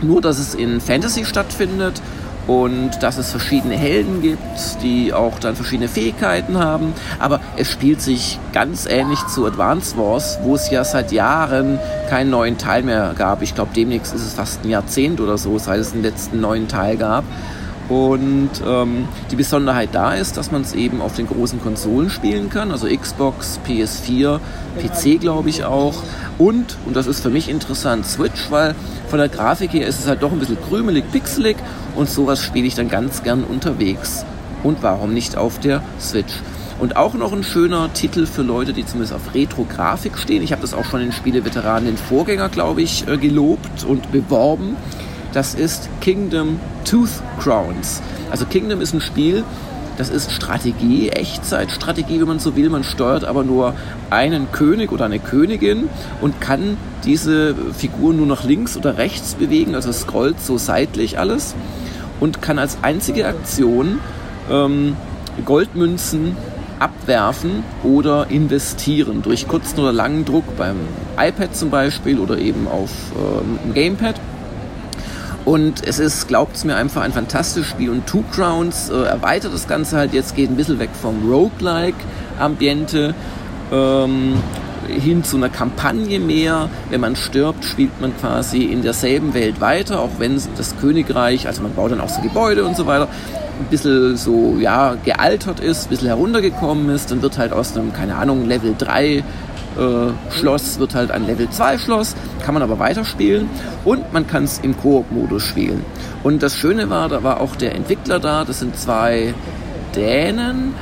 Nur, 0.00 0.22
dass 0.22 0.38
es 0.38 0.54
in 0.54 0.80
Fantasy 0.80 1.26
stattfindet 1.26 2.00
und 2.48 3.02
dass 3.02 3.18
es 3.18 3.30
verschiedene 3.30 3.76
Helden 3.76 4.22
gibt, 4.22 4.82
die 4.82 5.12
auch 5.12 5.38
dann 5.38 5.54
verschiedene 5.54 5.86
Fähigkeiten 5.86 6.58
haben. 6.58 6.94
Aber 7.20 7.40
es 7.56 7.70
spielt 7.70 8.00
sich 8.00 8.40
ganz 8.52 8.86
ähnlich 8.86 9.24
zu 9.26 9.46
Advance 9.46 9.96
Wars, 9.96 10.38
wo 10.42 10.54
es 10.54 10.70
ja 10.70 10.82
seit 10.82 11.12
Jahren 11.12 11.78
keinen 12.08 12.30
neuen 12.30 12.56
Teil 12.56 12.82
mehr 12.82 13.14
gab. 13.16 13.42
Ich 13.42 13.54
glaube, 13.54 13.70
demnächst 13.76 14.14
ist 14.14 14.22
es 14.22 14.32
fast 14.32 14.64
ein 14.64 14.70
Jahrzehnt 14.70 15.20
oder 15.20 15.36
so, 15.36 15.58
seit 15.58 15.78
es 15.78 15.92
den 15.92 16.02
letzten 16.02 16.40
neuen 16.40 16.68
Teil 16.68 16.96
gab. 16.96 17.22
Und 17.88 18.50
ähm, 18.66 19.08
die 19.30 19.36
Besonderheit 19.36 19.90
da 19.92 20.12
ist, 20.12 20.36
dass 20.36 20.50
man 20.50 20.60
es 20.60 20.74
eben 20.74 21.00
auf 21.00 21.14
den 21.14 21.26
großen 21.26 21.60
Konsolen 21.62 22.10
spielen 22.10 22.50
kann, 22.50 22.70
also 22.70 22.86
Xbox, 22.86 23.58
PS4, 23.66 24.40
PC 24.78 25.20
glaube 25.20 25.48
ich 25.48 25.64
auch. 25.64 25.94
Und, 26.36 26.76
und 26.84 26.94
das 26.94 27.06
ist 27.06 27.20
für 27.20 27.30
mich 27.30 27.48
interessant, 27.48 28.04
Switch, 28.04 28.50
weil 28.50 28.74
von 29.08 29.18
der 29.18 29.30
Grafik 29.30 29.72
her 29.72 29.86
ist 29.86 30.00
es 30.00 30.06
halt 30.06 30.22
doch 30.22 30.32
ein 30.32 30.38
bisschen 30.38 30.58
krümelig, 30.68 31.10
pixelig 31.10 31.56
und 31.96 32.10
sowas 32.10 32.42
spiele 32.42 32.66
ich 32.66 32.74
dann 32.74 32.90
ganz 32.90 33.22
gern 33.22 33.42
unterwegs. 33.42 34.26
Und 34.62 34.82
warum 34.82 35.14
nicht 35.14 35.36
auf 35.36 35.58
der 35.58 35.82
Switch? 35.98 36.34
Und 36.78 36.96
auch 36.96 37.14
noch 37.14 37.32
ein 37.32 37.42
schöner 37.42 37.92
Titel 37.92 38.26
für 38.26 38.42
Leute, 38.42 38.72
die 38.72 38.86
zumindest 38.86 39.12
auf 39.12 39.34
Retro-Grafik 39.34 40.16
stehen. 40.16 40.42
Ich 40.42 40.52
habe 40.52 40.62
das 40.62 40.74
auch 40.74 40.84
schon 40.84 41.00
in 41.00 41.10
Spieleveteranen, 41.10 41.86
den 41.86 41.96
Vorgänger, 41.96 42.50
glaube 42.50 42.82
ich, 42.82 43.08
äh, 43.08 43.16
gelobt 43.16 43.84
und 43.84 44.12
beworben. 44.12 44.76
Das 45.32 45.54
ist 45.54 45.88
Kingdom 46.00 46.58
Tooth 46.84 47.22
Crowns. 47.38 48.02
Also 48.30 48.46
Kingdom 48.46 48.80
ist 48.80 48.94
ein 48.94 49.00
Spiel, 49.00 49.44
das 49.98 50.10
ist 50.10 50.32
Strategie, 50.32 51.08
Echtzeitstrategie, 51.08 52.20
wenn 52.20 52.28
man 52.28 52.38
so 52.38 52.54
will. 52.54 52.70
Man 52.70 52.84
steuert 52.84 53.24
aber 53.24 53.42
nur 53.42 53.74
einen 54.10 54.52
König 54.52 54.92
oder 54.92 55.04
eine 55.04 55.18
Königin 55.18 55.88
und 56.20 56.40
kann 56.40 56.76
diese 57.04 57.54
Figur 57.76 58.14
nur 58.14 58.26
nach 58.26 58.44
links 58.44 58.76
oder 58.76 58.96
rechts 58.96 59.34
bewegen, 59.34 59.74
also 59.74 59.92
scrollt 59.92 60.40
so 60.40 60.56
seitlich 60.56 61.18
alles 61.18 61.56
und 62.20 62.40
kann 62.40 62.58
als 62.58 62.78
einzige 62.82 63.26
Aktion 63.26 63.98
ähm, 64.50 64.96
Goldmünzen 65.44 66.36
abwerfen 66.78 67.64
oder 67.82 68.30
investieren 68.30 69.22
durch 69.22 69.48
kurzen 69.48 69.80
oder 69.80 69.92
langen 69.92 70.24
Druck 70.24 70.56
beim 70.56 70.76
iPad 71.18 71.56
zum 71.56 71.70
Beispiel 71.70 72.20
oder 72.20 72.38
eben 72.38 72.68
auf 72.68 72.90
ähm, 73.16 73.74
Gamepad. 73.74 74.14
Und 75.48 75.82
es 75.86 75.98
ist, 75.98 76.28
glaubt 76.28 76.56
es 76.56 76.64
mir, 76.66 76.76
einfach 76.76 77.00
ein 77.00 77.14
fantastisches 77.14 77.70
Spiel. 77.70 77.88
Und 77.88 78.06
Two 78.06 78.22
Crowns 78.34 78.90
äh, 78.90 79.04
erweitert 79.04 79.54
das 79.54 79.66
Ganze 79.66 79.96
halt 79.96 80.12
jetzt, 80.12 80.36
geht 80.36 80.50
ein 80.50 80.56
bisschen 80.56 80.78
weg 80.78 80.90
vom 81.00 81.26
Roguelike-Ambiente 81.26 83.14
ähm, 83.72 84.34
hin 84.88 85.24
zu 85.24 85.38
einer 85.38 85.48
Kampagne 85.48 86.20
mehr. 86.20 86.68
Wenn 86.90 87.00
man 87.00 87.16
stirbt, 87.16 87.64
spielt 87.64 87.98
man 87.98 88.14
quasi 88.18 88.64
in 88.64 88.82
derselben 88.82 89.32
Welt 89.32 89.58
weiter, 89.58 90.00
auch 90.00 90.10
wenn 90.18 90.38
das 90.58 90.76
Königreich, 90.82 91.46
also 91.46 91.62
man 91.62 91.72
baut 91.72 91.92
dann 91.92 92.02
auch 92.02 92.10
so 92.10 92.20
Gebäude 92.20 92.66
und 92.66 92.76
so 92.76 92.86
weiter, 92.86 93.08
ein 93.58 93.66
bisschen 93.70 94.18
so, 94.18 94.58
ja, 94.60 94.96
gealtert 95.02 95.60
ist, 95.60 95.86
ein 95.86 95.88
bisschen 95.88 96.08
heruntergekommen 96.08 96.90
ist, 96.90 97.10
dann 97.10 97.22
wird 97.22 97.38
halt 97.38 97.54
aus 97.54 97.74
einem, 97.74 97.94
keine 97.94 98.16
Ahnung, 98.16 98.46
Level 98.46 98.74
3 98.76 99.24
äh, 99.78 100.32
Schloss 100.32 100.78
wird 100.78 100.94
halt 100.94 101.10
ein 101.10 101.26
Level 101.26 101.48
2 101.48 101.78
Schloss, 101.78 102.14
kann 102.44 102.54
man 102.54 102.62
aber 102.62 102.78
weiterspielen 102.78 103.48
und 103.84 104.12
man 104.12 104.26
kann 104.26 104.44
es 104.44 104.58
im 104.58 104.76
Koop-Modus 104.76 105.42
spielen. 105.42 105.84
Und 106.22 106.42
das 106.42 106.56
Schöne 106.56 106.90
war, 106.90 107.08
da 107.08 107.22
war 107.22 107.40
auch 107.40 107.56
der 107.56 107.74
Entwickler 107.74 108.18
da, 108.18 108.44
das 108.44 108.58
sind 108.60 108.76
zwei 108.76 109.34
Dänen, 109.94 110.74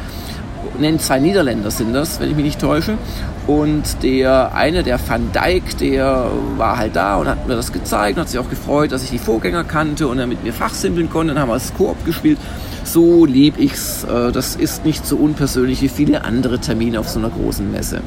nennen 0.79 0.99
zwei 0.99 1.19
Niederländer 1.19 1.71
sind 1.71 1.93
das, 1.93 2.21
wenn 2.21 2.31
ich 2.31 2.37
mich 2.37 2.45
nicht 2.45 2.61
täusche. 2.61 2.99
Und 3.47 4.03
der 4.03 4.55
eine, 4.55 4.83
der 4.83 4.99
Van 5.07 5.31
Dijk, 5.33 5.79
der 5.79 6.31
war 6.57 6.79
halt 6.79 6.97
da 6.97 7.17
und 7.17 7.29
hat 7.29 7.47
mir 7.47 7.55
das 7.55 7.73
gezeigt 7.73 8.17
und 8.17 8.23
hat 8.23 8.29
sich 8.29 8.41
auch 8.41 8.51
gefreut, 8.51 8.91
dass 8.91 9.05
ich 9.05 9.11
die 9.11 9.19
Vorgänger 9.19 9.63
kannte 9.63 10.09
und 10.09 10.19
er 10.19 10.27
mit 10.27 10.43
mir 10.43 10.53
fachsimpeln 10.53 11.09
konnte. 11.09 11.33
Dann 11.33 11.43
haben 11.43 11.51
wir 11.51 11.55
das 11.55 11.73
Koop 11.75 12.05
gespielt. 12.05 12.39
So 12.83 13.25
lieb 13.25 13.55
ich's. 13.59 14.05
Äh, 14.05 14.33
das 14.33 14.57
ist 14.57 14.85
nicht 14.85 15.07
so 15.07 15.17
unpersönlich 15.17 15.81
wie 15.81 15.89
viele 15.89 16.25
andere 16.25 16.59
Termine 16.59 16.99
auf 16.99 17.09
so 17.09 17.21
einer 17.21 17.31
großen 17.31 17.71
Messe. 17.71 18.01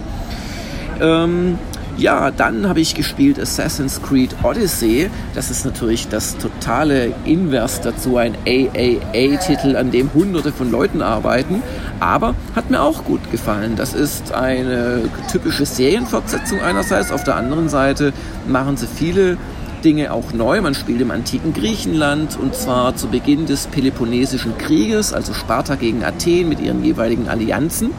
Ähm, 1.02 1.58
ja, 2.00 2.32
dann 2.32 2.70
habe 2.70 2.80
ich 2.80 2.96
gespielt 2.96 3.40
Assassin's 3.40 4.02
Creed 4.02 4.34
Odyssey. 4.42 5.10
Das 5.36 5.52
ist 5.52 5.66
natürlich 5.66 6.08
das 6.08 6.38
totale 6.38 7.14
Invers 7.26 7.82
dazu, 7.82 8.16
ein 8.16 8.36
AAA-Titel, 8.48 9.76
an 9.76 9.92
dem 9.92 10.14
hunderte 10.14 10.54
von 10.54 10.72
Leuten 10.72 11.02
arbeiten. 11.02 11.62
Aber 12.00 12.36
hat 12.56 12.70
mir 12.70 12.82
auch 12.82 13.04
gut 13.04 13.30
gefallen. 13.32 13.76
Das 13.76 13.94
ist 13.94 14.32
eine 14.32 15.10
typische 15.30 15.66
Serienfortsetzung 15.66 16.62
einerseits. 16.62 17.12
Auf 17.12 17.26
der 17.26 17.36
anderen 17.36 17.68
Seite 17.68 18.14
machen 18.48 18.78
sie 18.78 18.88
viele 18.88 19.38
Dinge 19.84 20.14
auch 20.14 20.32
neu. 20.32 20.62
Man 20.62 20.76
spielt 20.76 21.02
im 21.02 21.12
antiken 21.12 21.54
Griechenland 21.54 22.38
und 22.40 22.56
zwar 22.56 22.96
zu 22.96 23.08
Beginn 23.08 23.46
des 23.46 23.68
Peloponnesischen 23.68 24.58
Krieges, 24.58 25.14
also 25.14 25.34
Sparta 25.34 25.76
gegen 25.76 26.04
Athen 26.04 26.48
mit 26.48 26.62
ihren 26.62 26.84
jeweiligen 26.84 27.28
Allianzen. 27.28 27.92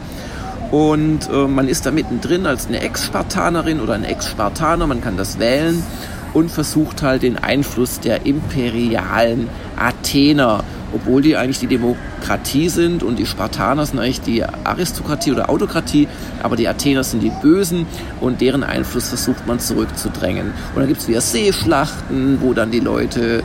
Und 0.71 1.29
äh, 1.29 1.47
man 1.47 1.67
ist 1.67 1.85
da 1.85 1.91
mittendrin 1.91 2.45
als 2.45 2.67
eine 2.67 2.81
Ex-Spartanerin 2.81 3.81
oder 3.81 3.93
ein 3.93 4.05
Ex-Spartaner, 4.05 4.87
man 4.87 5.01
kann 5.01 5.17
das 5.17 5.37
wählen 5.37 5.83
und 6.33 6.49
versucht 6.49 7.01
halt 7.01 7.23
den 7.23 7.37
Einfluss 7.37 7.99
der 7.99 8.25
imperialen 8.25 9.49
Athener, 9.77 10.63
obwohl 10.93 11.21
die 11.21 11.35
eigentlich 11.35 11.59
die 11.59 11.67
Demokratie 11.67 12.69
sind 12.69 13.03
und 13.03 13.19
die 13.19 13.25
Spartaner 13.25 13.85
sind 13.85 13.99
eigentlich 13.99 14.21
die 14.21 14.43
Aristokratie 14.43 15.31
oder 15.33 15.49
Autokratie, 15.49 16.07
aber 16.41 16.55
die 16.55 16.69
Athener 16.69 17.03
sind 17.03 17.21
die 17.21 17.31
Bösen 17.41 17.85
und 18.21 18.39
deren 18.39 18.63
Einfluss 18.63 19.09
versucht 19.09 19.45
man 19.47 19.59
zurückzudrängen. 19.59 20.47
Und 20.47 20.77
dann 20.77 20.87
gibt 20.87 21.01
es 21.01 21.07
wieder 21.09 21.21
Seeschlachten, 21.21 22.37
wo 22.41 22.53
dann 22.53 22.71
die 22.71 22.79
Leute 22.79 23.43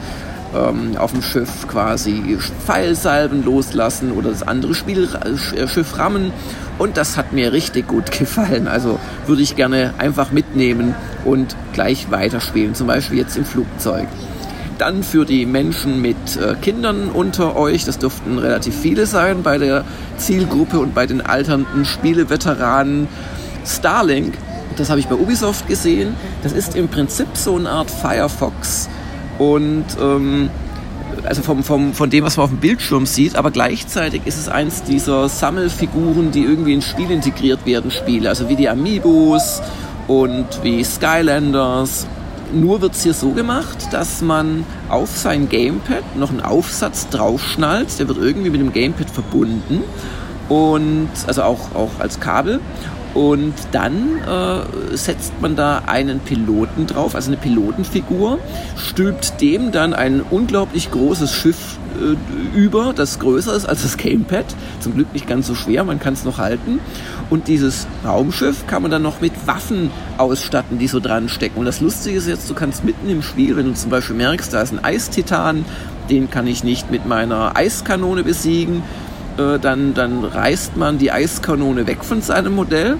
ähm, 0.54 0.96
auf 0.96 1.12
dem 1.12 1.22
Schiff 1.22 1.66
quasi 1.68 2.38
Pfeilsalben 2.64 3.44
loslassen 3.44 4.12
oder 4.12 4.30
das 4.30 4.42
andere 4.42 4.74
Spiel, 4.74 5.08
äh, 5.24 5.66
Schiff 5.68 5.98
rammen. 5.98 6.32
Und 6.78 6.96
das 6.96 7.16
hat 7.16 7.32
mir 7.32 7.52
richtig 7.52 7.88
gut 7.88 8.10
gefallen. 8.18 8.68
Also 8.68 8.98
würde 9.26 9.42
ich 9.42 9.56
gerne 9.56 9.94
einfach 9.98 10.30
mitnehmen 10.30 10.94
und 11.24 11.56
gleich 11.72 12.10
weiterspielen. 12.10 12.74
Zum 12.74 12.86
Beispiel 12.86 13.18
jetzt 13.18 13.36
im 13.36 13.44
Flugzeug. 13.44 14.06
Dann 14.78 15.02
für 15.02 15.24
die 15.24 15.46
Menschen 15.46 16.02
mit 16.02 16.36
äh, 16.36 16.54
Kindern 16.60 17.08
unter 17.08 17.56
euch, 17.56 17.86
das 17.86 17.98
dürften 17.98 18.38
relativ 18.38 18.74
viele 18.74 19.06
sein 19.06 19.42
bei 19.42 19.56
der 19.56 19.84
Zielgruppe 20.18 20.78
und 20.78 20.94
bei 20.94 21.06
den 21.06 21.22
alternden 21.22 21.86
Spieleveteranen, 21.86 23.08
Starlink. 23.64 24.34
Das 24.76 24.90
habe 24.90 25.00
ich 25.00 25.06
bei 25.06 25.14
Ubisoft 25.14 25.66
gesehen. 25.66 26.14
Das 26.42 26.52
ist 26.52 26.76
im 26.76 26.88
Prinzip 26.88 27.28
so 27.32 27.56
eine 27.56 27.70
Art 27.70 27.90
Firefox 27.90 28.90
und 29.38 29.84
ähm, 30.00 30.50
also 31.24 31.42
vom, 31.42 31.62
vom, 31.62 31.92
von 31.92 32.10
dem, 32.10 32.24
was 32.24 32.36
man 32.36 32.44
auf 32.44 32.50
dem 32.50 32.58
Bildschirm 32.58 33.06
sieht, 33.06 33.36
aber 33.36 33.50
gleichzeitig 33.50 34.22
ist 34.24 34.38
es 34.38 34.48
eins 34.48 34.82
dieser 34.82 35.28
Sammelfiguren, 35.28 36.30
die 36.30 36.42
irgendwie 36.44 36.74
ins 36.74 36.84
Spiel 36.84 37.10
integriert 37.10 37.64
werden, 37.66 37.90
Spiele, 37.90 38.28
also 38.28 38.48
wie 38.48 38.56
die 38.56 38.68
Amiibos 38.68 39.62
und 40.08 40.46
wie 40.62 40.82
Skylanders. 40.84 42.06
Nur 42.52 42.80
wird 42.80 42.94
es 42.94 43.02
hier 43.02 43.14
so 43.14 43.30
gemacht, 43.30 43.88
dass 43.90 44.22
man 44.22 44.64
auf 44.88 45.16
sein 45.16 45.48
Gamepad 45.48 46.16
noch 46.16 46.30
einen 46.30 46.40
Aufsatz 46.40 47.08
draufschnallt, 47.08 47.98
der 47.98 48.06
wird 48.06 48.18
irgendwie 48.18 48.50
mit 48.50 48.60
dem 48.60 48.72
Gamepad 48.72 49.10
verbunden. 49.10 49.82
Und 50.48 51.08
also 51.26 51.42
auch, 51.42 51.74
auch 51.74 51.90
als 51.98 52.20
Kabel 52.20 52.60
und 53.16 53.54
dann 53.72 54.18
äh, 54.28 54.94
setzt 54.94 55.40
man 55.40 55.56
da 55.56 55.84
einen 55.86 56.20
Piloten 56.20 56.86
drauf, 56.86 57.14
also 57.14 57.30
eine 57.30 57.38
Pilotenfigur, 57.38 58.38
stülpt 58.76 59.40
dem 59.40 59.72
dann 59.72 59.94
ein 59.94 60.20
unglaublich 60.20 60.90
großes 60.90 61.32
Schiff 61.32 61.78
äh, 61.98 62.58
über, 62.58 62.92
das 62.94 63.18
größer 63.18 63.54
ist 63.54 63.64
als 63.64 63.82
das 63.82 63.96
Gamepad. 63.96 64.44
Zum 64.80 64.96
Glück 64.96 65.14
nicht 65.14 65.26
ganz 65.26 65.46
so 65.46 65.54
schwer, 65.54 65.82
man 65.84 65.98
kann 65.98 66.12
es 66.12 66.24
noch 66.24 66.36
halten. 66.36 66.78
Und 67.30 67.48
dieses 67.48 67.86
Raumschiff 68.04 68.66
kann 68.66 68.82
man 68.82 68.90
dann 68.90 69.02
noch 69.02 69.22
mit 69.22 69.32
Waffen 69.46 69.90
ausstatten, 70.18 70.78
die 70.78 70.86
so 70.86 71.00
dran 71.00 71.30
stecken. 71.30 71.58
Und 71.58 71.64
das 71.64 71.80
Lustige 71.80 72.18
ist 72.18 72.28
jetzt, 72.28 72.50
du 72.50 72.54
kannst 72.54 72.84
mitten 72.84 73.08
im 73.08 73.22
Spiel, 73.22 73.56
wenn 73.56 73.64
du 73.64 73.72
zum 73.72 73.90
Beispiel 73.90 74.16
merkst, 74.16 74.52
da 74.52 74.60
ist 74.60 74.74
ein 74.74 74.84
Eistitan, 74.84 75.64
den 76.10 76.30
kann 76.30 76.46
ich 76.46 76.64
nicht 76.64 76.90
mit 76.90 77.06
meiner 77.06 77.56
Eiskanone 77.56 78.24
besiegen, 78.24 78.82
äh, 79.38 79.58
dann, 79.58 79.94
dann 79.94 80.24
reißt 80.24 80.76
man 80.76 80.98
die 80.98 81.12
Eiskanone 81.12 81.86
weg 81.86 82.04
von 82.04 82.22
seinem 82.22 82.54
Modell 82.54 82.98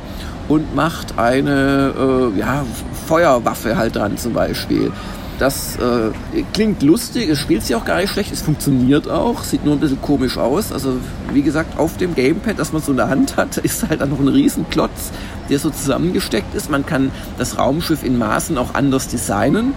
und 0.49 0.75
macht 0.75 1.19
eine 1.19 1.93
äh, 1.99 2.39
ja, 2.39 2.65
Feuerwaffe 3.07 3.77
halt 3.77 3.97
dran 3.97 4.17
zum 4.17 4.33
Beispiel. 4.33 4.93
Das 5.39 5.77
äh, 5.77 6.43
klingt 6.55 6.83
lustig, 6.83 7.29
es 7.29 7.39
spielt 7.39 7.63
sich 7.63 7.77
auch 7.77 7.85
gar 7.85 8.01
nicht 8.01 8.11
schlecht, 8.11 8.33
es 8.33 8.41
funktioniert 8.41 9.11
auch, 9.11 9.43
sieht 9.43 9.67
nur 9.67 9.75
ein 9.75 9.81
bisschen 9.81 10.01
komisch 10.01 10.39
aus. 10.39 10.73
Also 10.73 10.97
wie 11.33 11.43
gesagt, 11.43 11.79
auf 11.79 11.99
dem 11.99 12.15
Gamepad, 12.15 12.59
das 12.59 12.73
man 12.73 12.81
so 12.81 12.93
in 12.93 12.97
der 12.97 13.11
Hand 13.11 13.37
hat, 13.37 13.57
ist 13.59 13.87
halt 13.87 14.01
dann 14.01 14.11
noch 14.11 14.21
ein 14.21 14.29
Riesenklotz, 14.29 15.11
der 15.51 15.59
so 15.59 15.69
zusammengesteckt 15.69 16.55
ist. 16.55 16.71
Man 16.71 16.87
kann 16.87 17.11
das 17.37 17.59
Raumschiff 17.59 18.03
in 18.03 18.17
Maßen 18.17 18.57
auch 18.57 18.75
anders 18.75 19.09
designen. 19.09 19.75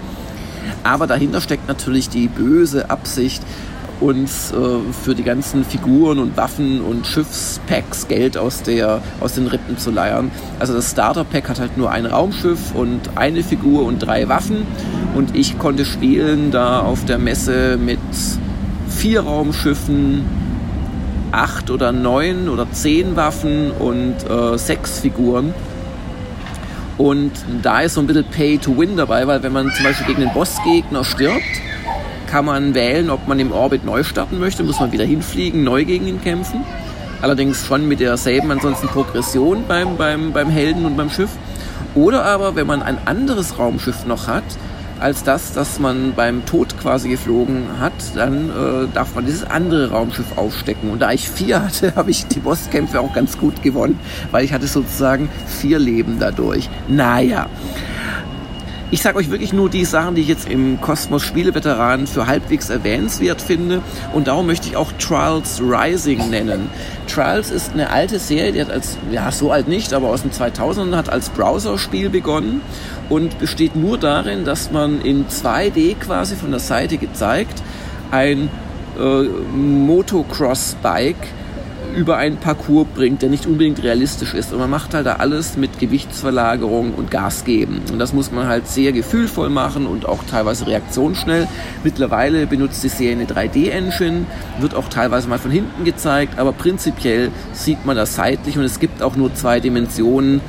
Aber 0.83 1.07
dahinter 1.07 1.41
steckt 1.41 1.67
natürlich 1.67 2.07
die 2.07 2.27
böse 2.27 2.89
Absicht, 2.89 3.43
uns 4.01 4.51
äh, 4.51 4.55
für 5.03 5.15
die 5.15 5.23
ganzen 5.23 5.63
Figuren 5.63 6.19
und 6.19 6.37
Waffen 6.37 6.81
und 6.81 7.05
Schiffspacks 7.05 8.07
Geld 8.07 8.37
aus, 8.37 8.63
der, 8.63 9.01
aus 9.19 9.33
den 9.33 9.47
Rippen 9.47 9.77
zu 9.77 9.91
leiern. 9.91 10.31
Also 10.59 10.73
das 10.73 10.91
Starter-Pack 10.91 11.49
hat 11.49 11.59
halt 11.59 11.77
nur 11.77 11.91
ein 11.91 12.05
Raumschiff 12.05 12.73
und 12.73 13.01
eine 13.15 13.43
Figur 13.43 13.85
und 13.85 13.99
drei 13.99 14.29
Waffen. 14.29 14.65
Und 15.15 15.35
ich 15.35 15.57
konnte 15.59 15.85
spielen 15.85 16.51
da 16.51 16.79
auf 16.79 17.05
der 17.05 17.17
Messe 17.17 17.77
mit 17.77 17.99
vier 18.89 19.21
Raumschiffen, 19.21 20.23
acht 21.31 21.69
oder 21.69 21.91
neun 21.91 22.49
oder 22.49 22.71
zehn 22.71 23.15
Waffen 23.15 23.71
und 23.71 24.15
äh, 24.29 24.57
sechs 24.57 24.99
Figuren. 24.99 25.53
Und 26.97 27.31
da 27.61 27.81
ist 27.81 27.93
so 27.93 28.01
ein 28.01 28.07
bisschen 28.07 28.25
Pay 28.25 28.57
to 28.57 28.77
Win 28.77 28.97
dabei, 28.97 29.25
weil 29.25 29.41
wenn 29.41 29.53
man 29.53 29.71
zum 29.71 29.85
Beispiel 29.85 30.07
gegen 30.07 30.19
den 30.19 30.33
Bossgegner 30.33 31.05
stirbt, 31.05 31.43
kann 32.29 32.45
man 32.45 32.75
wählen, 32.75 33.09
ob 33.09 33.27
man 33.27 33.39
im 33.39 33.51
Orbit 33.51 33.83
neu 33.83 34.03
starten 34.03 34.39
möchte, 34.39 34.63
muss 34.63 34.79
man 34.79 34.91
wieder 34.91 35.03
hinfliegen, 35.03 35.63
neu 35.63 35.83
gegen 35.83 36.07
ihn 36.07 36.21
kämpfen. 36.21 36.63
Allerdings 37.21 37.65
schon 37.65 37.87
mit 37.87 37.99
derselben 37.99 38.51
ansonsten 38.51 38.87
Progression 38.87 39.63
beim, 39.67 39.97
beim, 39.97 40.31
beim 40.31 40.49
Helden 40.49 40.85
und 40.85 40.95
beim 40.95 41.09
Schiff. 41.09 41.31
Oder 41.95 42.23
aber, 42.23 42.55
wenn 42.55 42.67
man 42.67 42.83
ein 42.83 42.97
anderes 43.05 43.57
Raumschiff 43.57 44.05
noch 44.05 44.27
hat, 44.27 44.43
als 44.99 45.23
das, 45.23 45.53
das 45.53 45.79
man 45.79 46.13
beim 46.15 46.45
Tod 46.45 46.77
quasi 46.79 47.09
geflogen 47.09 47.63
hat, 47.79 47.93
dann 48.15 48.49
äh, 48.49 48.87
darf 48.93 49.15
man 49.15 49.25
dieses 49.25 49.43
andere 49.43 49.89
Raumschiff 49.89 50.37
aufstecken. 50.37 50.91
Und 50.91 50.99
da 51.01 51.11
ich 51.11 51.29
vier 51.29 51.63
hatte, 51.63 51.93
habe 51.95 52.11
ich 52.11 52.27
die 52.27 52.39
Bosskämpfe 52.39 52.99
auch 52.99 53.13
ganz 53.13 53.37
gut 53.37 53.63
gewonnen, 53.63 53.99
weil 54.31 54.45
ich 54.45 54.53
hatte 54.53 54.67
sozusagen 54.67 55.29
vier 55.47 55.79
Leben 55.79 56.17
dadurch. 56.19 56.69
Naja. 56.87 57.47
Ich 58.91 59.03
sage 59.03 59.17
euch 59.19 59.29
wirklich 59.29 59.53
nur 59.53 59.69
die 59.69 59.85
Sachen, 59.85 60.15
die 60.15 60.21
ich 60.21 60.27
jetzt 60.27 60.49
im 60.49 60.81
Kosmos 60.81 61.21
Spieleveteranen 61.21 62.07
für 62.07 62.25
halbwegs 62.25 62.71
erwähnenswert 62.71 63.39
finde. 63.39 63.83
Und 64.13 64.27
darum 64.27 64.47
möchte 64.47 64.67
ich 64.67 64.77
auch 64.77 64.91
Trials 64.93 65.61
Rising 65.61 66.31
nennen. 66.31 66.71
Trials 67.07 67.51
ist 67.51 67.73
eine 67.73 67.91
alte 67.91 68.17
Serie, 68.17 68.51
die 68.51 68.61
hat 68.61 68.71
als, 68.71 68.97
ja, 69.11 69.31
so 69.31 69.51
alt 69.51 69.67
nicht, 69.67 69.93
aber 69.93 70.07
aus 70.07 70.23
den 70.23 70.31
2000ern 70.31 70.95
hat 70.95 71.07
als 71.07 71.29
Browser-Spiel 71.29 72.09
begonnen 72.09 72.61
und 73.09 73.37
besteht 73.37 73.75
nur 73.75 73.99
darin, 73.99 74.43
dass 74.43 74.71
man 74.71 75.01
in 75.01 75.27
2D 75.27 75.95
quasi 75.99 76.35
von 76.35 76.49
der 76.49 76.59
Seite 76.59 76.97
gezeigt 76.97 77.61
ein 78.09 78.49
äh, 78.99 79.23
Motocross-Bike 79.55 81.27
über 81.95 82.17
einen 82.17 82.37
Parcours 82.37 82.87
bringt, 82.95 83.21
der 83.21 83.29
nicht 83.29 83.45
unbedingt 83.45 83.83
realistisch 83.83 84.33
ist. 84.33 84.53
Und 84.53 84.59
man 84.59 84.69
macht 84.69 84.93
halt 84.93 85.05
da 85.05 85.13
alles 85.13 85.57
mit 85.57 85.79
Gewichtsverlagerung 85.79 86.93
und 86.93 87.11
Gas 87.11 87.45
geben. 87.45 87.81
Und 87.91 87.99
das 87.99 88.13
muss 88.13 88.31
man 88.31 88.47
halt 88.47 88.67
sehr 88.67 88.91
gefühlvoll 88.91 89.49
machen 89.49 89.85
und 89.85 90.05
auch 90.05 90.23
teilweise 90.23 90.67
reaktionsschnell. 90.67 91.47
Mittlerweile 91.83 92.47
benutzt 92.47 92.83
die 92.83 92.89
Serie 92.89 93.13
eine 93.13 93.25
3D-Engine, 93.25 94.25
wird 94.59 94.75
auch 94.75 94.89
teilweise 94.89 95.27
mal 95.27 95.39
von 95.39 95.51
hinten 95.51 95.83
gezeigt, 95.83 96.39
aber 96.39 96.51
prinzipiell 96.51 97.31
sieht 97.53 97.85
man 97.85 97.95
das 97.95 98.15
seitlich 98.15 98.57
und 98.57 98.63
es 98.63 98.79
gibt 98.79 99.01
auch 99.01 99.15
nur 99.15 99.33
zwei 99.33 99.59
Dimensionen. 99.59 100.41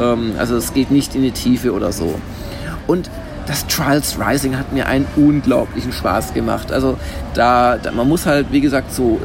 Ähm, 0.00 0.32
also 0.38 0.56
es 0.56 0.74
geht 0.74 0.90
nicht 0.90 1.14
in 1.14 1.22
die 1.22 1.32
Tiefe 1.32 1.72
oder 1.72 1.92
so. 1.92 2.20
Und 2.86 3.10
das 3.50 3.66
Trials 3.66 4.16
Rising 4.16 4.56
hat 4.56 4.72
mir 4.72 4.86
einen 4.86 5.06
unglaublichen 5.16 5.90
Spaß 5.90 6.34
gemacht. 6.34 6.70
Also 6.70 6.96
da, 7.34 7.78
da, 7.78 7.90
man 7.90 8.08
muss 8.08 8.24
halt, 8.24 8.52
wie 8.52 8.60
gesagt, 8.60 8.94
so 8.94 9.18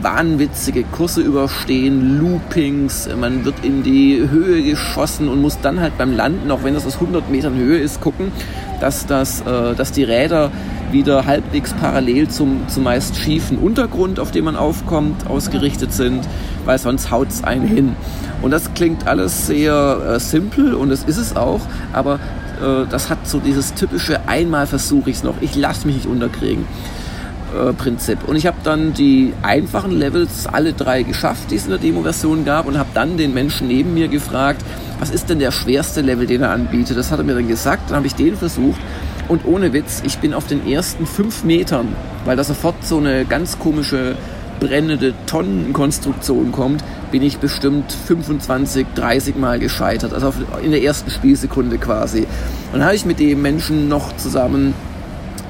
wahnwitzige 0.00 0.82
Kurse 0.84 1.20
überstehen, 1.20 2.18
Loopings, 2.18 3.06
man 3.20 3.44
wird 3.44 3.62
in 3.62 3.82
die 3.82 4.26
Höhe 4.30 4.62
geschossen 4.62 5.28
und 5.28 5.42
muss 5.42 5.60
dann 5.60 5.78
halt 5.78 5.98
beim 5.98 6.16
Landen, 6.16 6.50
auch 6.50 6.62
wenn 6.62 6.72
das 6.72 6.86
aus 6.86 6.94
100 6.94 7.28
Metern 7.28 7.54
Höhe 7.54 7.76
ist, 7.78 8.00
gucken, 8.00 8.32
dass, 8.80 9.04
das, 9.04 9.42
äh, 9.42 9.74
dass 9.74 9.92
die 9.92 10.04
Räder 10.04 10.50
wieder 10.90 11.26
halbwegs 11.26 11.74
parallel 11.74 12.28
zum 12.28 12.66
zumeist 12.68 13.16
schiefen 13.16 13.58
Untergrund, 13.58 14.18
auf 14.18 14.30
dem 14.30 14.46
man 14.46 14.56
aufkommt, 14.56 15.26
ausgerichtet 15.28 15.92
sind, 15.92 16.26
weil 16.64 16.78
sonst 16.78 17.10
haut 17.10 17.28
es 17.28 17.44
einen 17.44 17.66
hin. 17.66 17.94
Und 18.40 18.52
das 18.52 18.72
klingt 18.72 19.06
alles 19.06 19.46
sehr 19.46 20.14
äh, 20.14 20.18
simpel 20.18 20.72
und 20.72 20.88
das 20.88 21.04
ist 21.04 21.18
es 21.18 21.36
auch, 21.36 21.60
aber 21.92 22.20
äh, 22.60 22.86
das 22.90 23.10
hat 23.10 23.26
so 23.26 23.38
dieses 23.38 23.74
typische 23.74 24.28
einmal 24.28 24.66
versuche 24.66 25.10
ich 25.10 25.16
es 25.16 25.22
noch, 25.22 25.34
ich 25.40 25.54
lasse 25.56 25.86
mich 25.86 25.96
nicht 25.96 26.06
unterkriegen. 26.06 26.66
Äh, 27.54 27.72
Prinzip. 27.72 28.26
Und 28.26 28.36
ich 28.36 28.46
habe 28.46 28.56
dann 28.64 28.92
die 28.92 29.32
einfachen 29.42 29.92
Levels 29.92 30.46
alle 30.46 30.72
drei 30.72 31.02
geschafft, 31.02 31.50
die 31.50 31.56
es 31.56 31.64
in 31.64 31.70
der 31.70 31.78
Demo-Version 31.78 32.44
gab 32.44 32.66
und 32.66 32.76
habe 32.76 32.88
dann 32.92 33.16
den 33.16 33.32
Menschen 33.34 33.68
neben 33.68 33.94
mir 33.94 34.08
gefragt, 34.08 34.62
was 34.98 35.10
ist 35.10 35.30
denn 35.30 35.38
der 35.38 35.52
schwerste 35.52 36.00
Level, 36.00 36.26
den 36.26 36.42
er 36.42 36.50
anbietet. 36.50 36.96
Das 36.96 37.10
hat 37.12 37.18
er 37.18 37.24
mir 37.24 37.34
dann 37.34 37.48
gesagt, 37.48 37.90
dann 37.90 37.96
habe 37.96 38.06
ich 38.06 38.14
den 38.14 38.36
versucht 38.36 38.80
und 39.28 39.44
ohne 39.44 39.72
Witz, 39.72 40.02
ich 40.04 40.18
bin 40.18 40.34
auf 40.34 40.46
den 40.46 40.66
ersten 40.66 41.06
fünf 41.06 41.44
Metern, 41.44 41.88
weil 42.24 42.36
da 42.36 42.44
sofort 42.44 42.84
so 42.84 42.98
eine 42.98 43.24
ganz 43.24 43.58
komische 43.58 44.16
brennende 44.60 45.14
Tonnenkonstruktion 45.26 46.52
kommt, 46.52 46.82
bin 47.10 47.22
ich 47.22 47.38
bestimmt 47.38 47.92
25, 47.92 48.86
30 48.94 49.36
Mal 49.36 49.58
gescheitert. 49.58 50.12
Also 50.12 50.32
in 50.62 50.70
der 50.70 50.82
ersten 50.82 51.10
Spielsekunde 51.10 51.78
quasi. 51.78 52.20
Und 52.72 52.78
dann 52.78 52.84
habe 52.84 52.94
ich 52.94 53.04
mit 53.04 53.20
dem 53.20 53.42
Menschen 53.42 53.88
noch 53.88 54.16
zusammen 54.16 54.74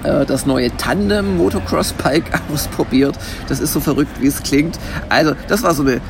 äh, 0.02 0.24
das 0.26 0.46
neue 0.46 0.74
Tandem 0.76 1.36
Motocross 1.36 1.92
Bike 1.92 2.30
ausprobiert. 2.52 3.16
Das 3.48 3.60
ist 3.60 3.72
so 3.72 3.80
verrückt, 3.80 4.20
wie 4.20 4.26
es 4.26 4.42
klingt. 4.42 4.78
Also, 5.08 5.34
das 5.48 5.62
war 5.62 5.74
so 5.74 5.82
eine 5.82 6.00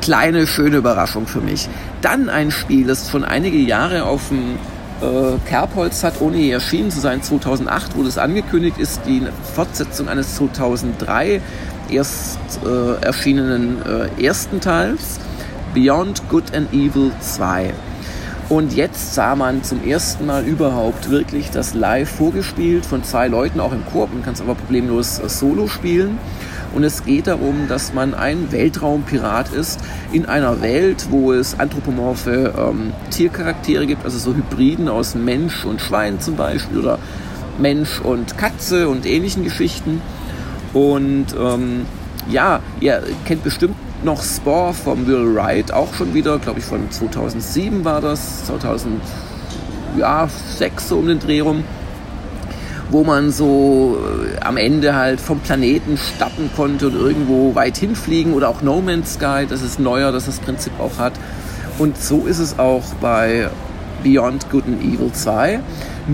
kleine, 0.00 0.46
schöne 0.46 0.76
Überraschung 0.76 1.26
für 1.26 1.40
mich. 1.40 1.68
Dann 2.02 2.28
ein 2.28 2.50
Spiel, 2.50 2.86
das 2.86 3.10
schon 3.10 3.24
einige 3.24 3.58
Jahre 3.58 4.04
auf 4.04 4.28
dem 4.28 4.56
äh, 5.00 5.38
Kerbholz 5.48 6.04
hat, 6.04 6.20
ohne 6.20 6.36
je 6.36 6.50
erschienen 6.50 6.90
zu 6.90 7.00
sein. 7.00 7.22
2008 7.22 7.96
wurde 7.96 8.08
es 8.08 8.18
angekündigt, 8.18 8.78
ist 8.78 9.00
die 9.06 9.22
Fortsetzung 9.54 10.08
eines 10.08 10.36
2003 10.36 11.40
erst 11.92 12.38
äh, 12.64 13.04
erschienenen 13.04 13.78
äh, 13.84 14.24
ersten 14.24 14.60
Teils, 14.60 15.18
Beyond 15.74 16.28
Good 16.28 16.54
and 16.54 16.72
Evil 16.72 17.12
2. 17.20 17.72
Und 18.48 18.74
jetzt 18.74 19.14
sah 19.14 19.36
man 19.36 19.62
zum 19.62 19.84
ersten 19.86 20.26
Mal 20.26 20.44
überhaupt 20.44 21.08
wirklich 21.08 21.50
das 21.50 21.72
live 21.74 22.10
vorgespielt 22.10 22.84
von 22.84 23.04
zwei 23.04 23.28
Leuten, 23.28 23.60
auch 23.60 23.72
im 23.72 23.86
Koop. 23.86 24.12
Man 24.12 24.24
kann 24.24 24.34
es 24.34 24.40
aber 24.40 24.56
problemlos 24.56 25.20
äh, 25.20 25.28
solo 25.28 25.68
spielen. 25.68 26.18
Und 26.74 26.84
es 26.84 27.04
geht 27.04 27.26
darum, 27.26 27.66
dass 27.68 27.94
man 27.94 28.14
ein 28.14 28.52
Weltraumpirat 28.52 29.52
ist 29.52 29.80
in 30.12 30.26
einer 30.26 30.62
Welt, 30.62 31.06
wo 31.10 31.32
es 31.32 31.58
anthropomorphe 31.58 32.52
ähm, 32.56 32.92
Tiercharaktere 33.10 33.86
gibt, 33.86 34.04
also 34.04 34.18
so 34.18 34.34
Hybriden 34.34 34.88
aus 34.88 35.14
Mensch 35.14 35.64
und 35.64 35.80
Schwein 35.80 36.20
zum 36.20 36.36
Beispiel 36.36 36.78
oder 36.78 36.98
Mensch 37.58 38.00
und 38.00 38.36
Katze 38.38 38.88
und 38.88 39.06
ähnlichen 39.06 39.44
Geschichten. 39.44 40.00
Und 40.72 41.26
ähm, 41.38 41.86
ja, 42.28 42.60
ihr 42.80 43.02
kennt 43.24 43.42
bestimmt 43.42 43.76
noch 44.04 44.22
Spore 44.22 44.72
vom 44.72 45.06
Will 45.06 45.34
Wright, 45.34 45.72
auch 45.72 45.92
schon 45.94 46.14
wieder, 46.14 46.38
glaube 46.38 46.60
ich 46.60 46.64
von 46.64 46.90
2007 46.90 47.84
war 47.84 48.00
das, 48.00 48.46
2006 48.46 50.88
so 50.88 50.96
um 50.96 51.06
den 51.06 51.18
Dreh 51.18 51.40
rum. 51.40 51.64
wo 52.90 53.04
man 53.04 53.30
so 53.30 53.98
äh, 54.00 54.40
am 54.40 54.56
Ende 54.56 54.94
halt 54.94 55.20
vom 55.20 55.40
Planeten 55.40 55.96
starten 55.96 56.50
konnte 56.56 56.88
und 56.88 56.94
irgendwo 56.94 57.54
weit 57.54 57.76
hinfliegen 57.76 58.34
oder 58.34 58.48
auch 58.48 58.62
No 58.62 58.80
Man's 58.80 59.14
Sky, 59.14 59.46
das 59.48 59.62
ist 59.62 59.78
neuer, 59.78 60.12
das 60.12 60.26
das 60.26 60.40
Prinzip 60.40 60.72
auch 60.80 60.98
hat. 60.98 61.12
Und 61.78 61.96
so 61.96 62.26
ist 62.26 62.38
es 62.38 62.58
auch 62.58 62.84
bei 63.00 63.48
Beyond 64.02 64.50
Good 64.50 64.64
and 64.66 64.82
Evil 64.82 65.12
2. 65.12 65.60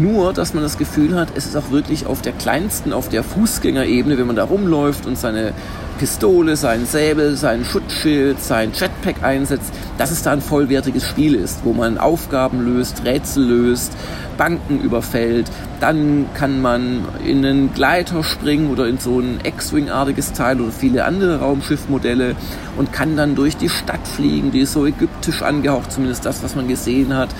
Nur, 0.00 0.34
dass 0.34 0.52
man 0.52 0.62
das 0.62 0.76
Gefühl 0.76 1.14
hat, 1.14 1.28
es 1.36 1.46
ist 1.46 1.56
auch 1.56 1.70
wirklich 1.70 2.06
auf 2.06 2.20
der 2.20 2.32
kleinsten, 2.32 2.92
auf 2.92 3.08
der 3.08 3.22
Fußgängerebene, 3.22 4.18
wenn 4.18 4.26
man 4.26 4.36
da 4.36 4.44
rumläuft 4.44 5.06
und 5.06 5.16
seine 5.16 5.54
Pistole, 5.98 6.56
sein 6.56 6.84
Säbel, 6.84 7.36
sein 7.36 7.64
Schutzschild, 7.64 8.38
sein 8.42 8.72
Jetpack 8.74 9.22
einsetzt, 9.22 9.72
dass 9.96 10.10
es 10.10 10.20
da 10.20 10.32
ein 10.32 10.42
vollwertiges 10.42 11.06
Spiel 11.06 11.34
ist, 11.34 11.60
wo 11.64 11.72
man 11.72 11.96
Aufgaben 11.96 12.60
löst, 12.60 13.04
Rätsel 13.06 13.46
löst, 13.46 13.92
Banken 14.36 14.80
überfällt. 14.80 15.50
Dann 15.80 16.26
kann 16.34 16.60
man 16.60 17.06
in 17.24 17.44
einen 17.46 17.72
Gleiter 17.72 18.22
springen 18.22 18.70
oder 18.70 18.86
in 18.88 18.98
so 18.98 19.20
ein 19.20 19.38
X-Wing-artiges 19.44 20.34
Teil 20.34 20.60
oder 20.60 20.72
viele 20.72 21.06
andere 21.06 21.40
Raumschiffmodelle 21.40 22.36
und 22.76 22.92
kann 22.92 23.16
dann 23.16 23.34
durch 23.34 23.56
die 23.56 23.70
Stadt 23.70 24.06
fliegen. 24.06 24.50
Die 24.50 24.60
ist 24.60 24.74
so 24.74 24.84
ägyptisch 24.84 25.40
angehaucht, 25.40 25.90
zumindest 25.90 26.26
das, 26.26 26.42
was 26.42 26.54
man 26.54 26.68
gesehen 26.68 27.16
hat. 27.16 27.30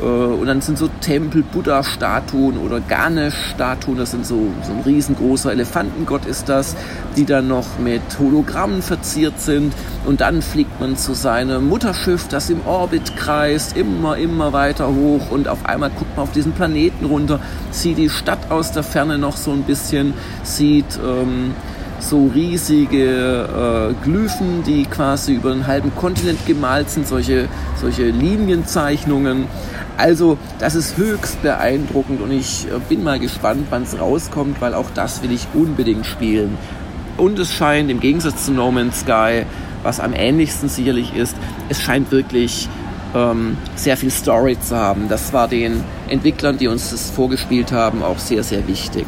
Äh, 0.00 0.04
und 0.04 0.46
dann 0.46 0.60
sind 0.60 0.78
so 0.78 0.88
Tempel, 1.00 1.42
Buddha-Statuen 1.42 2.58
oder 2.58 2.80
Ganesh-Statuen, 2.80 3.98
das 3.98 4.10
sind 4.10 4.26
so, 4.26 4.48
so 4.62 4.72
ein 4.72 4.80
riesengroßer 4.84 5.52
Elefantengott 5.52 6.26
ist 6.26 6.48
das, 6.48 6.76
die 7.16 7.24
dann 7.24 7.48
noch 7.48 7.78
mit 7.78 8.02
Hologrammen 8.18 8.82
verziert 8.82 9.40
sind. 9.40 9.72
Und 10.04 10.20
dann 10.20 10.42
fliegt 10.42 10.80
man 10.80 10.96
zu 10.96 11.14
seinem 11.14 11.68
Mutterschiff, 11.68 12.28
das 12.28 12.50
im 12.50 12.66
Orbit 12.66 13.16
kreist, 13.16 13.76
immer, 13.76 14.16
immer 14.16 14.52
weiter 14.52 14.88
hoch. 14.88 15.30
Und 15.30 15.48
auf 15.48 15.66
einmal 15.66 15.90
guckt 15.90 16.16
man 16.16 16.24
auf 16.24 16.32
diesen 16.32 16.52
Planeten 16.52 17.06
runter, 17.06 17.40
sieht 17.70 17.98
die 17.98 18.10
Stadt 18.10 18.50
aus 18.50 18.72
der 18.72 18.82
Ferne 18.82 19.18
noch 19.18 19.36
so 19.36 19.52
ein 19.52 19.62
bisschen, 19.62 20.14
sieht... 20.42 20.98
Ähm, 21.04 21.52
so 21.98 22.30
riesige 22.34 23.94
äh, 23.98 24.04
Glyphen, 24.04 24.62
die 24.64 24.84
quasi 24.84 25.34
über 25.34 25.52
einen 25.52 25.66
halben 25.66 25.94
Kontinent 25.94 26.44
gemalt 26.46 26.90
sind, 26.90 27.06
solche, 27.06 27.48
solche 27.80 28.10
Linienzeichnungen. 28.10 29.46
Also 29.96 30.36
das 30.58 30.74
ist 30.74 30.96
höchst 30.96 31.42
beeindruckend 31.42 32.20
und 32.20 32.30
ich 32.30 32.66
äh, 32.66 32.78
bin 32.88 33.02
mal 33.02 33.18
gespannt, 33.18 33.66
wann 33.70 33.82
es 33.82 33.98
rauskommt, 33.98 34.60
weil 34.60 34.74
auch 34.74 34.90
das 34.94 35.22
will 35.22 35.32
ich 35.32 35.46
unbedingt 35.54 36.06
spielen. 36.06 36.58
Und 37.16 37.38
es 37.38 37.52
scheint 37.52 37.90
im 37.90 38.00
Gegensatz 38.00 38.44
zu 38.44 38.52
No 38.52 38.70
Man's 38.70 39.00
Sky, 39.00 39.44
was 39.82 40.00
am 40.00 40.12
ähnlichsten 40.12 40.68
sicherlich 40.68 41.14
ist, 41.14 41.36
es 41.68 41.80
scheint 41.80 42.10
wirklich 42.10 42.68
ähm, 43.14 43.56
sehr 43.74 43.96
viel 43.96 44.10
Story 44.10 44.58
zu 44.60 44.76
haben. 44.76 45.08
Das 45.08 45.32
war 45.32 45.48
den 45.48 45.82
Entwicklern, 46.08 46.58
die 46.58 46.68
uns 46.68 46.90
das 46.90 47.10
vorgespielt 47.10 47.72
haben, 47.72 48.02
auch 48.02 48.18
sehr, 48.18 48.42
sehr 48.42 48.66
wichtig. 48.68 49.06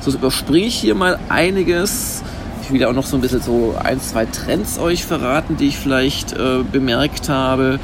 So 0.00 0.12
überspringe 0.12 0.66
ich 0.66 0.76
hier 0.76 0.94
mal 0.94 1.18
einiges. 1.28 2.22
Ich 2.62 2.70
will 2.70 2.80
ja 2.80 2.88
auch 2.88 2.94
noch 2.94 3.06
so 3.06 3.16
ein 3.16 3.20
bisschen 3.20 3.42
so 3.42 3.74
ein, 3.82 4.00
zwei 4.00 4.24
Trends 4.26 4.78
euch 4.78 5.04
verraten, 5.04 5.56
die 5.56 5.66
ich 5.66 5.78
vielleicht 5.78 6.32
äh, 6.32 6.62
bemerkt 6.70 7.28
habe. 7.28 7.78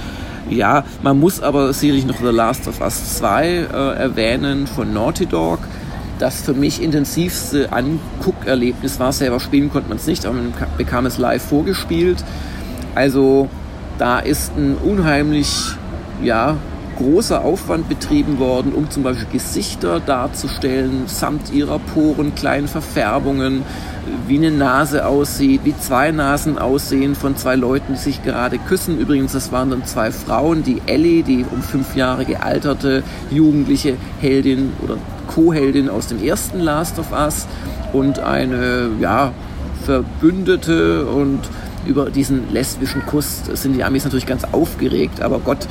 Ja, 0.51 0.85
man 1.03 1.19
muss 1.19 1.43
aber 1.43 1.73
sicherlich 1.73 2.07
noch 2.07 2.19
The 2.19 2.27
Last 2.27 2.69
of 2.69 2.81
Us 2.81 3.17
2 3.17 3.47
äh, 3.47 3.63
erwähnen 3.99 4.67
von 4.67 4.93
Naughty 4.93 5.27
Dog. 5.27 5.61
Das 6.19 6.43
für 6.43 6.55
mich 6.55 6.83
intensivste 6.83 7.73
Anguckerlebnis 7.73 9.01
war, 9.01 9.13
selber 9.13 9.41
spielen 9.41 9.71
konnte 9.73 9.89
man 9.89 9.99
es 9.99 10.07
nicht, 10.07 10.27
aber 10.27 10.37
man 10.37 10.53
bekam 10.77 11.07
es 11.07 11.19
live 11.19 11.43
vorgespielt. 11.43 12.23
Also 12.95 13.49
da 13.99 14.19
ist 14.19 14.57
ein 14.57 14.77
unheimlich 14.77 15.73
ja, 16.23 16.57
großer 16.97 17.45
Aufwand 17.45 17.89
betrieben 17.89 18.39
worden, 18.39 18.73
um 18.73 18.91
zum 18.91 19.03
Beispiel 19.03 19.27
Gesichter 19.33 20.01
darzustellen, 20.01 21.05
samt 21.07 21.53
ihrer 21.53 21.79
Poren, 21.79 22.35
kleinen 22.35 22.69
Verfärbungen, 22.69 23.63
wie 24.27 24.37
eine 24.37 24.51
Nase 24.51 25.07
aussieht, 25.07 25.61
wie 25.65 25.77
zwei 25.77 26.11
Nasen 26.11 26.59
aussehen 26.59 27.15
von 27.15 27.37
zwei 27.37 27.57
Leuten, 27.57 27.95
die 27.95 27.99
sich 27.99 28.23
gerade 28.23 28.59
küssen. 28.59 28.99
Übrigens, 28.99 29.33
das 29.33 29.53
waren 29.53 29.71
dann 29.71 29.85
zwei 29.85 30.11
Frauen, 30.11 30.63
die 30.63 30.83
Ellie, 30.87 31.23
die 31.23 31.45
um 31.51 31.63
fünf 31.63 31.95
Jahre 31.97 32.25
gealterte 32.25 33.03
jugendliche 33.31 33.95
Heldin 34.21 34.73
oder 34.83 34.97
Co-Heldin 35.29 35.89
aus 35.89 36.09
dem 36.09 36.23
ersten 36.23 36.61
Last 36.61 36.99
of 36.99 37.13
Us 37.13 37.47
und 37.93 38.19
eine, 38.19 38.91
ja, 39.01 39.33
Verbündete 39.85 41.07
und 41.07 41.41
über 41.87 42.11
diesen 42.11 42.53
lesbischen 42.53 43.05
Kuss 43.07 43.43
sind 43.53 43.75
die 43.75 43.83
Amis 43.83 44.05
natürlich 44.05 44.27
ganz 44.27 44.45
aufgeregt, 44.53 45.21
aber 45.21 45.41
Gott, 45.41 45.67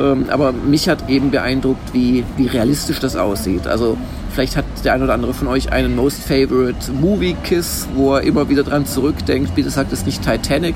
ähm, 0.00 0.26
aber 0.30 0.52
mich 0.52 0.88
hat 0.88 1.08
eben 1.08 1.30
beeindruckt, 1.30 1.92
wie, 1.92 2.24
wie 2.36 2.46
realistisch 2.46 3.00
das 3.00 3.16
aussieht. 3.16 3.66
Also 3.66 3.96
vielleicht 4.32 4.56
hat 4.56 4.64
der 4.84 4.94
ein 4.94 5.02
oder 5.02 5.12
andere 5.12 5.34
von 5.34 5.48
euch 5.48 5.72
einen 5.72 5.94
Most 5.94 6.22
Favorite 6.22 6.92
Movie 6.92 7.36
Kiss, 7.44 7.86
wo 7.94 8.14
er 8.14 8.22
immer 8.22 8.48
wieder 8.48 8.62
dran 8.62 8.86
zurückdenkt. 8.86 9.54
Bitte 9.54 9.70
sagt 9.70 9.92
es 9.92 10.06
nicht 10.06 10.22
Titanic, 10.22 10.74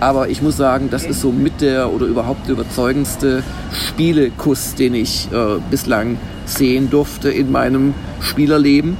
aber 0.00 0.28
ich 0.28 0.42
muss 0.42 0.56
sagen, 0.56 0.88
das 0.90 1.04
ist 1.04 1.20
so 1.20 1.30
mit 1.30 1.60
der 1.60 1.92
oder 1.92 2.06
überhaupt 2.06 2.46
der 2.46 2.54
überzeugendste 2.54 3.42
Spielekuss, 3.72 4.74
den 4.74 4.94
ich 4.94 5.28
äh, 5.32 5.60
bislang 5.70 6.18
sehen 6.44 6.90
durfte 6.90 7.30
in 7.30 7.50
meinem 7.50 7.94
Spielerleben. 8.20 8.96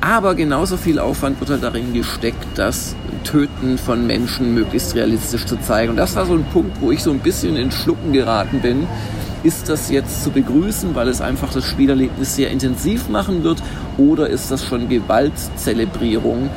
Aber 0.00 0.34
genauso 0.34 0.76
viel 0.76 0.98
Aufwand 0.98 1.40
wird 1.40 1.50
halt 1.50 1.62
darin 1.62 1.92
gesteckt, 1.92 2.46
das 2.54 2.94
Töten 3.24 3.78
von 3.78 4.06
Menschen 4.06 4.54
möglichst 4.54 4.94
realistisch 4.94 5.44
zu 5.46 5.56
zeigen. 5.56 5.90
Und 5.90 5.96
das 5.96 6.16
war 6.16 6.26
so 6.26 6.34
ein 6.34 6.44
Punkt, 6.44 6.80
wo 6.80 6.90
ich 6.90 7.02
so 7.02 7.10
ein 7.10 7.20
bisschen 7.20 7.56
in 7.56 7.70
Schlucken 7.70 8.12
geraten 8.12 8.60
bin. 8.60 8.86
Ist 9.42 9.68
das 9.68 9.90
jetzt 9.90 10.22
zu 10.22 10.30
begrüßen, 10.30 10.94
weil 10.94 11.08
es 11.08 11.20
einfach 11.20 11.52
das 11.52 11.64
Spielerlebnis 11.64 12.36
sehr 12.36 12.50
intensiv 12.50 13.08
machen 13.08 13.42
wird? 13.42 13.62
Oder 13.96 14.28
ist 14.28 14.50
das 14.50 14.64
schon 14.64 14.88
Gewaltzelebrierung? 14.88 16.50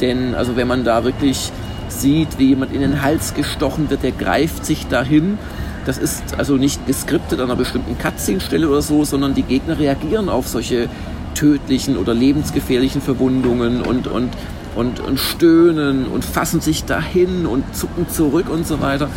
Denn 0.00 0.34
also 0.34 0.56
wenn 0.56 0.66
man 0.66 0.84
da 0.84 1.04
wirklich 1.04 1.52
sieht, 1.88 2.38
wie 2.38 2.48
jemand 2.48 2.72
in 2.72 2.80
den 2.80 3.02
Hals 3.02 3.34
gestochen 3.34 3.90
wird, 3.90 4.02
der 4.02 4.12
greift 4.12 4.64
sich 4.64 4.86
dahin. 4.86 5.38
Das 5.84 5.98
ist 5.98 6.38
also 6.38 6.56
nicht 6.56 6.86
geskriptet 6.86 7.40
an 7.40 7.46
einer 7.46 7.56
bestimmten 7.56 7.98
Cutscene-Stelle 7.98 8.68
oder 8.68 8.82
so, 8.82 9.04
sondern 9.04 9.34
die 9.34 9.42
Gegner 9.42 9.78
reagieren 9.78 10.28
auf 10.28 10.48
solche 10.48 10.88
tödlichen 11.34 11.96
oder 11.96 12.14
lebensgefährlichen 12.14 13.00
Verwundungen 13.00 13.82
und, 13.82 14.06
und, 14.06 14.30
und, 14.76 15.00
und 15.00 15.18
stöhnen 15.18 16.06
und 16.06 16.24
fassen 16.24 16.60
sich 16.60 16.84
dahin 16.84 17.46
und 17.46 17.74
zucken 17.74 18.08
zurück 18.08 18.48
und 18.48 18.66
so 18.66 18.80
weiter. 18.80 19.08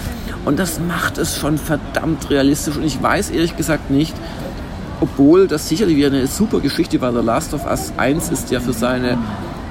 Und 0.45 0.59
das 0.59 0.79
macht 0.79 1.17
es 1.17 1.37
schon 1.37 1.57
verdammt 1.57 2.29
realistisch. 2.29 2.77
Und 2.77 2.83
ich 2.83 3.01
weiß 3.01 3.29
ehrlich 3.29 3.57
gesagt 3.57 3.91
nicht, 3.91 4.15
obwohl 5.01 5.47
das 5.47 5.67
sicherlich 5.69 5.97
wieder 5.97 6.07
eine 6.07 6.27
super 6.27 6.59
Geschichte 6.61 7.01
war. 7.01 7.11
The 7.11 7.19
Last 7.19 7.53
of 7.53 7.65
Us 7.65 7.93
1 7.97 8.29
ist 8.29 8.51
ja 8.51 8.59
für 8.59 8.73
seine 8.73 9.17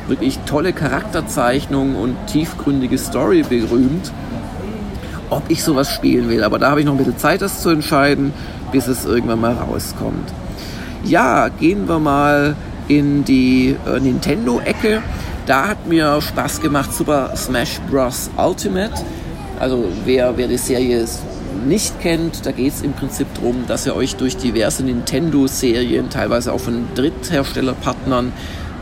wirklich 0.09 0.39
tolle 0.47 0.73
Charakterzeichnung 0.73 1.97
und 1.97 2.15
tiefgründige 2.27 2.99
Story 2.99 3.43
berühmt, 3.43 4.13
ob 5.35 5.45
ich 5.49 5.63
sowas 5.63 5.91
spielen 5.91 6.29
will. 6.29 6.45
Aber 6.45 6.59
da 6.59 6.71
habe 6.71 6.81
ich 6.81 6.87
noch 6.87 6.93
ein 6.93 6.99
bisschen 6.99 7.19
Zeit, 7.19 7.43
das 7.43 7.61
zu 7.61 7.71
entscheiden, 7.71 8.33
bis 8.73 8.87
es 8.87 9.05
irgendwann 9.05 9.41
mal 9.41 9.55
rauskommt. 9.55 10.33
Ja, 11.05 11.49
gehen 11.49 11.89
wir 11.89 11.99
mal 11.99 12.57
in 12.89 13.25
die 13.25 13.77
äh, 13.87 14.01
Nintendo-Ecke. 14.01 15.03
Da 15.47 15.69
hat 15.69 15.87
mir 15.87 16.21
Spaß 16.21 16.61
gemacht 16.61 16.93
Super 16.95 17.33
Smash 17.37 17.81
Bros. 17.91 18.31
Ultimate. 18.37 18.95
Also 19.59 19.85
wer, 20.05 20.37
wer 20.37 20.49
die 20.49 20.57
Serie 20.57 21.07
nicht 21.67 22.01
kennt, 22.01 22.45
da 22.47 22.53
geht 22.53 22.73
es 22.73 22.83
im 22.83 22.93
Prinzip 22.93 23.27
darum, 23.35 23.65
dass 23.67 23.87
ihr 23.87 23.95
euch 23.95 24.17
durch 24.17 24.37
diverse 24.37 24.85
Nintendo-Serien, 24.85 26.11
teilweise 26.11 26.53
auch 26.53 26.61
von 26.61 26.87
Drittherstellerpartnern, 26.95 28.33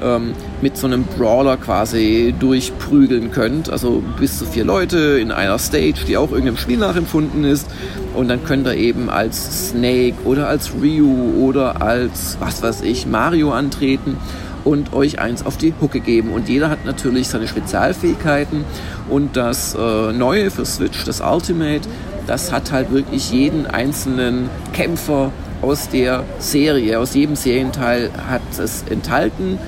ähm, 0.02 0.34
mit 0.60 0.76
so 0.76 0.86
einem 0.86 1.04
Brawler 1.04 1.56
quasi 1.56 2.34
durchprügeln 2.38 3.30
könnt. 3.30 3.70
Also 3.70 4.02
bis 4.18 4.38
zu 4.38 4.46
vier 4.46 4.64
Leute 4.64 5.18
in 5.20 5.30
einer 5.30 5.58
Stage, 5.58 6.04
die 6.06 6.16
auch 6.16 6.30
irgendeinem 6.30 6.56
Spiel 6.56 6.78
nachempfunden 6.78 7.44
ist. 7.44 7.68
Und 8.14 8.28
dann 8.28 8.44
könnt 8.44 8.66
ihr 8.66 8.74
eben 8.74 9.08
als 9.08 9.70
Snake 9.70 10.14
oder 10.24 10.48
als 10.48 10.72
Ryu 10.74 11.46
oder 11.46 11.82
als, 11.82 12.36
was 12.40 12.62
weiß 12.62 12.82
ich, 12.82 13.06
Mario 13.06 13.52
antreten 13.52 14.16
und 14.64 14.92
euch 14.92 15.18
eins 15.18 15.44
auf 15.44 15.56
die 15.56 15.74
Hucke 15.80 16.00
geben. 16.00 16.32
Und 16.32 16.48
jeder 16.48 16.70
hat 16.70 16.84
natürlich 16.84 17.28
seine 17.28 17.48
Spezialfähigkeiten. 17.48 18.64
Und 19.08 19.36
das 19.36 19.74
äh, 19.74 20.12
Neue 20.12 20.50
für 20.50 20.64
Switch, 20.64 21.04
das 21.04 21.20
Ultimate, 21.20 21.88
das 22.26 22.52
hat 22.52 22.70
halt 22.70 22.92
wirklich 22.92 23.30
jeden 23.32 23.66
einzelnen 23.66 24.48
Kämpfer 24.72 25.32
aus 25.60 25.88
der 25.88 26.24
Serie, 26.38 26.98
aus 26.98 27.14
jedem 27.14 27.36
Serienteil 27.36 28.10
hat 28.28 28.42
es 28.58 28.84
enthalten 28.90 29.58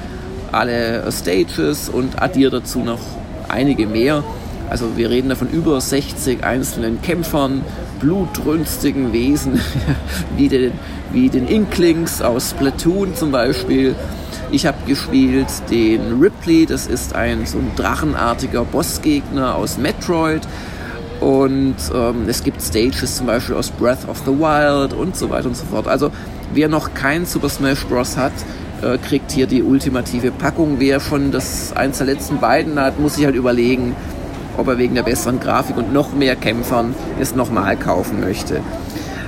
alle 0.55 1.05
Stages 1.12 1.88
und 1.88 2.23
addiere 2.23 2.61
dazu 2.61 2.81
noch 2.81 3.01
einige 3.49 3.87
mehr. 3.87 4.25
Also 4.71 4.97
wir 4.97 5.11
reden 5.11 5.29
da 5.29 5.35
von 5.35 5.51
über 5.51 5.81
60 5.81 6.43
einzelnen 6.43 7.03
Kämpfern, 7.03 7.62
blutrünstigen 8.01 9.12
Wesen, 9.12 9.61
wie 10.37 10.49
den, 10.49 10.73
wie 11.12 11.29
den 11.29 11.47
Inklings 11.47 12.23
aus 12.23 12.51
Splatoon 12.51 13.14
zum 13.14 13.31
Beispiel. 13.31 13.95
Ich 14.51 14.67
habe 14.67 14.79
gespielt 14.87 15.49
den 15.71 16.21
Ripley, 16.21 16.67
das 16.67 16.87
ist 16.87 17.14
ein 17.14 17.47
so 17.47 17.59
ein 17.59 17.73
drachenartiger 17.77 18.64
Bossgegner 18.64 19.55
aus 19.55 19.79
Metroid. 19.79 20.43
Und 21.21 21.77
ähm, 21.95 22.25
es 22.27 22.43
gibt 22.43 22.61
Stages 22.61 23.17
zum 23.17 23.27
Beispiel 23.27 23.55
aus 23.55 23.71
Breath 23.71 24.09
of 24.09 24.23
the 24.27 24.33
Wild 24.33 24.93
und 24.93 25.17
so 25.17 25.31
weiter 25.31 25.47
und 25.47 25.57
so 25.57 25.64
fort. 25.64 25.88
Also 25.88 26.11
wer 26.53 26.69
noch 26.69 26.95
kein 26.95 27.25
Super 27.27 27.49
Smash 27.49 27.85
Bros. 27.87 28.17
hat, 28.17 28.33
äh, 28.82 28.98
kriegt 28.98 29.32
hier 29.32 29.46
die 29.46 29.62
ultimative 29.62 30.30
Packung. 30.30 30.76
Wer 30.78 31.00
schon 31.00 31.30
das 31.32 31.72
eins 31.74 31.98
der 31.98 32.06
letzten 32.06 32.38
beiden 32.38 32.78
hat, 32.78 32.98
muss 32.98 33.14
sich 33.14 33.24
halt 33.24 33.37
überlegen, 33.37 33.94
ob 34.56 34.68
er 34.68 34.78
wegen 34.78 34.94
der 34.94 35.02
besseren 35.02 35.40
Grafik 35.40 35.76
und 35.76 35.92
noch 35.92 36.12
mehr 36.12 36.37
Kämpfern 36.37 36.94
es 37.20 37.34
nochmal 37.34 37.76
kaufen 37.76 38.20
möchte. 38.20 38.56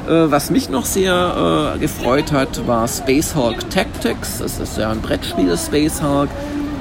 Äh, 0.08 0.30
was 0.30 0.50
mich 0.50 0.68
noch 0.68 0.84
sehr 0.84 1.74
äh, 1.74 1.78
gefreut 1.78 2.32
hat, 2.32 2.66
war 2.66 2.86
Space 2.86 3.34
Hulk 3.34 3.68
Tactics. 3.70 4.38
Das 4.38 4.60
ist 4.60 4.78
ja 4.78 4.90
ein 4.90 5.00
Brettspiel, 5.00 5.56
Space 5.56 6.00
Hulk. 6.02 6.30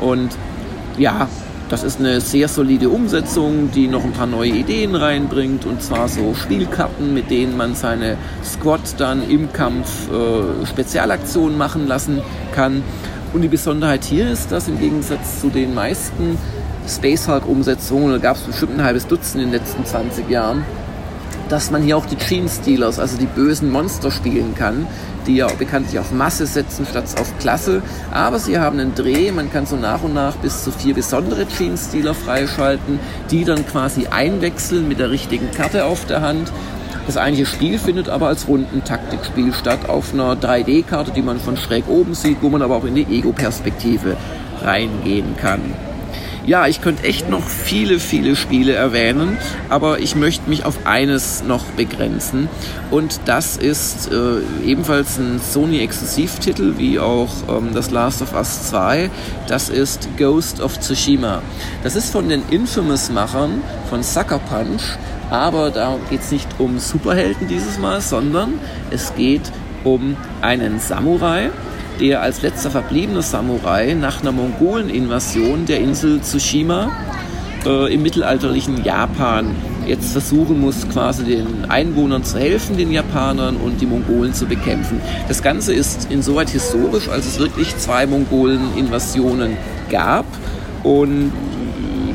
Und 0.01 0.29
ja, 0.97 1.27
das 1.75 1.83
ist 1.83 1.99
eine 1.99 2.21
sehr 2.21 2.47
solide 2.47 2.87
Umsetzung, 2.87 3.69
die 3.69 3.89
noch 3.89 4.05
ein 4.05 4.13
paar 4.13 4.27
neue 4.27 4.51
Ideen 4.51 4.95
reinbringt. 4.95 5.65
Und 5.65 5.81
zwar 5.81 6.07
so 6.07 6.33
Spielkarten, 6.33 7.13
mit 7.13 7.29
denen 7.29 7.57
man 7.57 7.75
seine 7.75 8.15
Squad 8.45 8.79
dann 8.97 9.29
im 9.29 9.51
Kampf 9.51 10.09
äh, 10.09 10.65
Spezialaktionen 10.65 11.57
machen 11.57 11.85
lassen 11.85 12.21
kann. 12.53 12.81
Und 13.33 13.41
die 13.41 13.49
Besonderheit 13.49 14.05
hier 14.05 14.29
ist, 14.31 14.53
dass 14.53 14.69
im 14.69 14.79
Gegensatz 14.79 15.41
zu 15.41 15.49
den 15.49 15.73
meisten 15.73 16.37
Space 16.87 17.27
Hulk-Umsetzungen, 17.27 18.09
da 18.11 18.19
gab 18.19 18.37
es 18.37 18.43
bestimmt 18.43 18.79
ein 18.79 18.83
halbes 18.85 19.05
Dutzend 19.07 19.43
in 19.43 19.51
den 19.51 19.59
letzten 19.59 19.83
20 19.83 20.29
Jahren, 20.29 20.63
dass 21.49 21.71
man 21.71 21.83
hier 21.83 21.97
auch 21.97 22.05
die 22.05 22.15
Gene 22.15 22.47
Stealers, 22.47 22.99
also 22.99 23.17
die 23.17 23.25
bösen 23.25 23.69
Monster 23.69 24.11
spielen 24.11 24.55
kann, 24.55 24.87
die 25.27 25.37
ja 25.37 25.47
bekanntlich 25.47 25.99
auf 25.99 26.11
Masse 26.11 26.45
setzen 26.45 26.85
statt 26.89 27.05
auf 27.19 27.37
Klasse. 27.39 27.81
Aber 28.11 28.39
sie 28.39 28.57
haben 28.59 28.79
einen 28.79 28.95
Dreh, 28.95 29.31
man 29.31 29.51
kann 29.51 29.65
so 29.65 29.75
nach 29.75 30.03
und 30.03 30.13
nach 30.13 30.35
bis 30.37 30.63
zu 30.63 30.71
vier 30.71 30.93
besondere 30.93 31.45
Gene 31.45 31.77
Stealer 31.77 32.13
freischalten, 32.13 32.99
die 33.31 33.43
dann 33.43 33.65
quasi 33.65 34.07
einwechseln 34.07 34.87
mit 34.87 34.99
der 34.99 35.11
richtigen 35.11 35.51
Karte 35.51 35.85
auf 35.85 36.05
der 36.05 36.21
Hand. 36.21 36.51
Das 37.07 37.17
eigentliche 37.17 37.45
Spiel 37.45 37.77
findet 37.77 38.09
aber 38.09 38.27
als 38.27 38.47
Rundentaktikspiel 38.47 39.53
statt 39.53 39.89
auf 39.89 40.13
einer 40.13 40.35
3D-Karte, 40.35 41.11
die 41.11 41.21
man 41.21 41.39
von 41.39 41.55
schräg 41.55 41.87
oben 41.87 42.15
sieht, 42.15 42.37
wo 42.41 42.49
man 42.49 42.63
aber 42.63 42.75
auch 42.75 42.85
in 42.85 42.95
die 42.95 43.03
Ego-Perspektive 43.03 44.17
reingehen 44.63 45.35
kann. 45.37 45.61
Ja, 46.47 46.67
ich 46.67 46.81
könnte 46.81 47.03
echt 47.05 47.27
noch 47.27 47.47
viele, 47.47 47.99
viele 47.99 48.35
Spiele 48.35 48.73
erwähnen, 48.73 49.37
aber 49.69 49.99
ich 49.99 50.15
möchte 50.15 50.47
mich 50.47 50.63
auf 50.63 50.85
eines 50.85 51.43
noch 51.43 51.63
begrenzen. 51.71 52.49
Und 52.91 53.21
das 53.25 53.57
ist 53.57 54.11
äh, 54.11 54.41
ebenfalls 54.63 55.17
ein 55.17 55.39
Sony-Exklusivtitel, 55.39 56.77
wie 56.77 56.99
auch 56.99 57.31
ähm, 57.49 57.69
das 57.73 57.89
Last 57.89 58.21
of 58.21 58.35
Us 58.35 58.69
2. 58.69 59.09
Das 59.47 59.69
ist 59.69 60.07
Ghost 60.17 60.61
of 60.61 60.79
Tsushima. 60.79 61.41
Das 61.81 61.95
ist 61.95 62.11
von 62.11 62.29
den 62.29 62.43
Infamous-Machern 62.51 63.63
von 63.89 64.03
Sucker 64.03 64.37
Punch, 64.37 64.83
aber 65.31 65.71
da 65.71 65.97
geht 66.11 66.21
es 66.21 66.31
nicht 66.31 66.47
um 66.59 66.77
Superhelden 66.77 67.47
dieses 67.47 67.79
Mal, 67.79 68.01
sondern 68.01 68.59
es 68.91 69.15
geht 69.15 69.51
um 69.83 70.15
einen 70.41 70.79
Samurai, 70.79 71.49
der 71.99 72.21
als 72.21 72.41
letzter 72.41 72.71
verbliebener 72.71 73.21
Samurai 73.21 73.93
nach 73.93 74.21
einer 74.21 74.31
Mongolen-Invasion 74.31 75.65
der 75.65 75.79
Insel 75.79 76.21
Tsushima 76.21 76.91
äh, 77.65 77.93
im 77.93 78.03
mittelalterlichen 78.03 78.83
Japan 78.83 79.55
jetzt 79.87 80.11
versuchen 80.11 80.59
muss, 80.59 80.87
quasi 80.89 81.23
den 81.23 81.69
Einwohnern 81.69 82.23
zu 82.23 82.39
helfen, 82.39 82.77
den 82.77 82.91
Japanern 82.91 83.57
und 83.57 83.81
die 83.81 83.85
Mongolen 83.85 84.33
zu 84.33 84.45
bekämpfen. 84.45 84.99
Das 85.27 85.41
Ganze 85.41 85.73
ist 85.73 86.11
insoweit 86.11 86.49
historisch, 86.49 87.07
als 87.09 87.25
es 87.25 87.39
wirklich 87.39 87.77
zwei 87.77 88.07
Mongolen-Invasionen 88.07 89.57
gab 89.89 90.25
und 90.83 91.31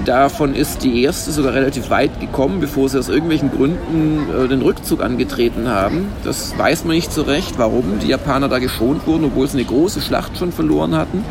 Davon 0.05 0.55
ist 0.55 0.83
die 0.83 1.03
erste 1.03 1.31
sogar 1.31 1.53
relativ 1.53 1.91
weit 1.91 2.21
gekommen, 2.21 2.61
bevor 2.61 2.89
sie 2.89 2.99
aus 2.99 3.09
irgendwelchen 3.09 3.51
Gründen 3.51 4.27
äh, 4.31 4.49
den 4.49 4.63
Rückzug 4.63 5.03
angetreten 5.03 5.69
haben. 5.69 6.09
Das 6.25 6.57
weiß 6.57 6.85
man 6.85 6.97
nicht 6.97 7.13
so 7.13 7.23
recht, 7.23 7.59
warum 7.59 7.99
die 8.01 8.09
Japaner 8.09 8.49
da 8.49 8.59
geschont 8.59 9.07
wurden, 9.07 9.27
obwohl 9.27 9.47
sie 9.47 9.59
eine 9.59 9.67
große 9.67 10.01
Schlacht 10.01 10.39
schon 10.39 10.53
verloren 10.53 10.97
hatten. 10.97 11.25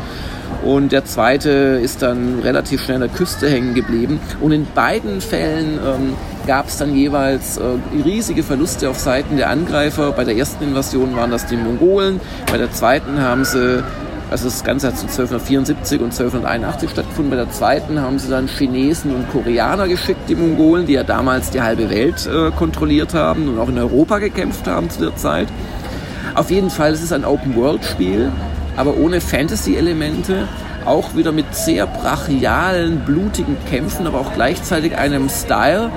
Und 0.64 0.92
der 0.92 1.04
zweite 1.04 1.48
ist 1.50 2.02
dann 2.02 2.40
relativ 2.40 2.82
schnell 2.82 2.96
an 2.96 3.08
der 3.08 3.10
Küste 3.10 3.48
hängen 3.48 3.74
geblieben. 3.74 4.20
Und 4.40 4.52
in 4.52 4.66
beiden 4.74 5.20
Fällen 5.20 5.78
ähm, 5.78 6.14
gab 6.46 6.68
es 6.68 6.76
dann 6.76 6.94
jeweils 6.94 7.56
äh, 7.56 7.62
riesige 8.04 8.42
Verluste 8.42 8.90
auf 8.90 8.98
Seiten 8.98 9.36
der 9.36 9.48
Angreifer. 9.48 10.12
Bei 10.12 10.24
der 10.24 10.36
ersten 10.36 10.64
Invasion 10.64 11.16
waren 11.16 11.30
das 11.30 11.46
die 11.46 11.56
Mongolen, 11.56 12.20
bei 12.50 12.58
der 12.58 12.70
zweiten 12.72 13.20
haben 13.20 13.44
sie 13.44 13.82
also 14.30 14.44
das 14.44 14.62
Ganze 14.62 14.86
hat 14.86 14.96
zu 14.96 15.06
1274 15.06 16.00
und 16.00 16.12
1281 16.12 16.90
stattgefunden. 16.90 17.30
Bei 17.30 17.36
der 17.36 17.50
zweiten 17.50 18.00
haben 18.00 18.18
sie 18.20 18.30
dann 18.30 18.46
Chinesen 18.46 19.12
und 19.12 19.28
Koreaner 19.30 19.88
geschickt, 19.88 20.28
die 20.28 20.36
Mongolen, 20.36 20.86
die 20.86 20.92
ja 20.92 21.02
damals 21.02 21.50
die 21.50 21.60
halbe 21.60 21.90
Welt 21.90 22.26
äh, 22.26 22.52
kontrolliert 22.52 23.12
haben 23.12 23.48
und 23.48 23.58
auch 23.58 23.68
in 23.68 23.78
Europa 23.78 24.18
gekämpft 24.18 24.68
haben 24.68 24.88
zu 24.88 25.00
der 25.00 25.16
Zeit. 25.16 25.48
Auf 26.36 26.50
jeden 26.50 26.70
Fall, 26.70 26.92
es 26.92 27.02
ist 27.02 27.12
ein 27.12 27.24
Open-World-Spiel, 27.24 28.30
aber 28.76 28.96
ohne 28.96 29.20
Fantasy-Elemente. 29.20 30.46
Auch 30.86 31.14
wieder 31.16 31.32
mit 31.32 31.54
sehr 31.54 31.86
brachialen, 31.86 33.00
blutigen 33.00 33.56
Kämpfen, 33.68 34.06
aber 34.06 34.20
auch 34.20 34.32
gleichzeitig 34.34 34.96
einem 34.96 35.28
Style, 35.28 35.90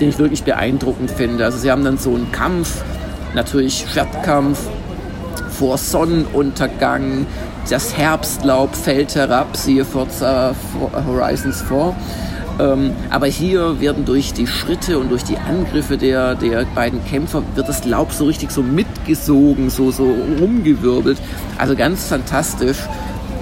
den 0.00 0.08
ich 0.08 0.18
wirklich 0.18 0.42
beeindruckend 0.42 1.10
finde. 1.10 1.44
Also 1.44 1.58
sie 1.58 1.70
haben 1.70 1.84
dann 1.84 1.98
so 1.98 2.14
einen 2.14 2.32
Kampf, 2.32 2.82
natürlich 3.34 3.86
Schwertkampf, 3.88 4.58
vor 5.50 5.78
Sonnenuntergang, 5.78 7.26
das 7.68 7.96
Herbstlaub 7.96 8.74
fällt 8.74 9.14
herab, 9.14 9.56
siehe 9.56 9.84
Forza 9.84 10.54
Horizons 11.06 11.62
4. 11.62 11.94
Ähm, 12.58 12.92
aber 13.10 13.26
hier 13.26 13.80
werden 13.80 14.04
durch 14.04 14.32
die 14.32 14.46
Schritte 14.46 14.98
und 14.98 15.10
durch 15.10 15.24
die 15.24 15.36
Angriffe 15.36 15.98
der, 15.98 16.34
der 16.34 16.64
beiden 16.74 17.04
Kämpfer 17.04 17.42
wird 17.54 17.68
das 17.68 17.84
Laub 17.84 18.12
so 18.12 18.24
richtig 18.24 18.50
so 18.50 18.62
mitgesogen, 18.62 19.68
so, 19.68 19.90
so 19.90 20.14
rumgewirbelt. 20.40 21.18
Also 21.58 21.76
ganz 21.76 22.06
fantastisch. 22.06 22.78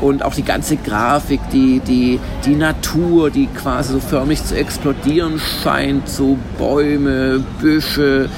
Und 0.00 0.24
auch 0.24 0.34
die 0.34 0.42
ganze 0.42 0.76
Grafik, 0.76 1.40
die, 1.52 1.80
die, 1.80 2.18
die 2.44 2.56
Natur, 2.56 3.30
die 3.30 3.46
quasi 3.46 3.92
so 3.92 4.00
förmlich 4.00 4.44
zu 4.44 4.56
explodieren 4.56 5.40
scheint, 5.62 6.08
so 6.08 6.36
Bäume, 6.58 7.42
Büsche, 7.60 8.28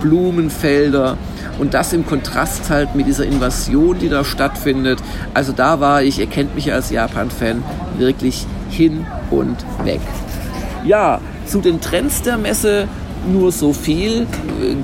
Blumenfelder. 0.00 1.16
Und 1.58 1.74
das 1.74 1.92
im 1.92 2.06
Kontrast 2.06 2.68
halt 2.70 2.94
mit 2.94 3.06
dieser 3.06 3.24
Invasion, 3.24 3.98
die 3.98 4.08
da 4.08 4.24
stattfindet. 4.24 4.98
Also 5.34 5.52
da 5.52 5.80
war 5.80 6.02
ich, 6.02 6.18
ihr 6.18 6.26
kennt 6.26 6.54
mich 6.54 6.72
als 6.72 6.90
Japan-Fan, 6.90 7.62
wirklich 7.98 8.46
hin 8.70 9.06
und 9.30 9.56
weg. 9.84 10.00
Ja, 10.84 11.20
zu 11.46 11.60
den 11.60 11.80
Trends 11.80 12.22
der 12.22 12.36
Messe 12.36 12.88
nur 13.32 13.52
so 13.52 13.72
viel. 13.72 14.26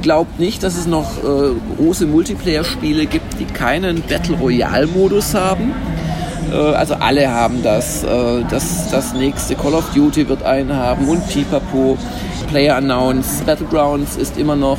Glaubt 0.01 0.41
nicht, 0.41 0.63
dass 0.63 0.77
es 0.77 0.87
noch 0.87 1.19
äh, 1.19 1.53
große 1.77 2.07
Multiplayer-Spiele 2.07 3.07
gibt, 3.07 3.39
die 3.39 3.45
keinen 3.45 4.03
Battle 4.03 4.37
Royale-Modus 4.37 5.35
haben. 5.35 5.73
Äh, 6.53 6.57
also 6.57 6.95
alle 6.95 7.31
haben 7.31 7.63
das. 7.63 8.03
Äh, 8.05 8.45
das. 8.51 8.91
Das 8.91 9.15
nächste 9.15 9.55
Call 9.55 9.75
of 9.75 9.85
Duty 9.95 10.29
wird 10.29 10.43
einen 10.43 10.75
haben 10.75 11.09
und 11.09 11.27
Pipapo. 11.29 11.97
Player 12.49 12.77
Announce. 12.77 13.43
Battlegrounds 13.45 14.17
ist 14.17 14.37
immer 14.37 14.57
noch 14.57 14.79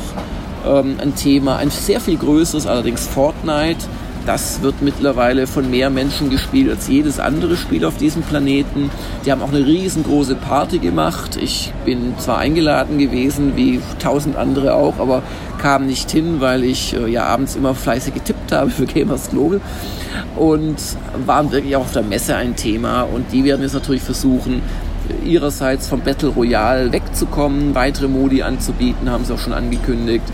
ähm, 0.66 0.96
ein 1.00 1.14
Thema, 1.14 1.56
ein 1.56 1.70
sehr 1.70 2.00
viel 2.00 2.16
größeres, 2.16 2.66
allerdings 2.66 3.06
Fortnite. 3.06 3.86
Das 4.26 4.62
wird 4.62 4.80
mittlerweile 4.80 5.46
von 5.46 5.70
mehr 5.70 5.90
Menschen 5.90 6.30
gespielt 6.30 6.70
als 6.70 6.88
jedes 6.88 7.20
andere 7.20 7.56
Spiel 7.56 7.84
auf 7.84 7.98
diesem 7.98 8.22
Planeten. 8.22 8.90
Die 9.24 9.30
haben 9.30 9.42
auch 9.42 9.52
eine 9.52 9.66
riesengroße 9.66 10.36
Party 10.36 10.78
gemacht. 10.78 11.36
Ich 11.36 11.74
bin 11.84 12.14
zwar 12.16 12.38
eingeladen 12.38 12.96
gewesen, 12.96 13.54
wie 13.54 13.82
tausend 13.98 14.36
andere 14.36 14.74
auch, 14.74 14.98
aber 14.98 15.22
kam 15.58 15.86
nicht 15.86 16.10
hin, 16.10 16.40
weil 16.40 16.64
ich 16.64 16.94
äh, 16.94 17.06
ja 17.06 17.24
abends 17.24 17.54
immer 17.54 17.74
fleißig 17.74 18.14
getippt 18.14 18.50
habe 18.50 18.70
für 18.70 18.86
Gamers 18.86 19.28
Global 19.30 19.60
und 20.36 20.76
waren 21.26 21.52
wirklich 21.52 21.76
auch 21.76 21.82
auf 21.82 21.92
der 21.92 22.02
Messe 22.02 22.36
ein 22.36 22.56
Thema 22.56 23.02
und 23.02 23.30
die 23.32 23.44
werden 23.44 23.62
jetzt 23.62 23.74
natürlich 23.74 24.02
versuchen, 24.02 24.62
ihrerseits 25.24 25.88
vom 25.88 26.00
Battle 26.00 26.30
Royale 26.30 26.92
wegzukommen, 26.92 27.74
weitere 27.74 28.08
Modi 28.08 28.42
anzubieten, 28.42 29.10
haben 29.10 29.24
sie 29.24 29.32
auch 29.32 29.38
schon 29.38 29.52
angekündigt. 29.52 30.24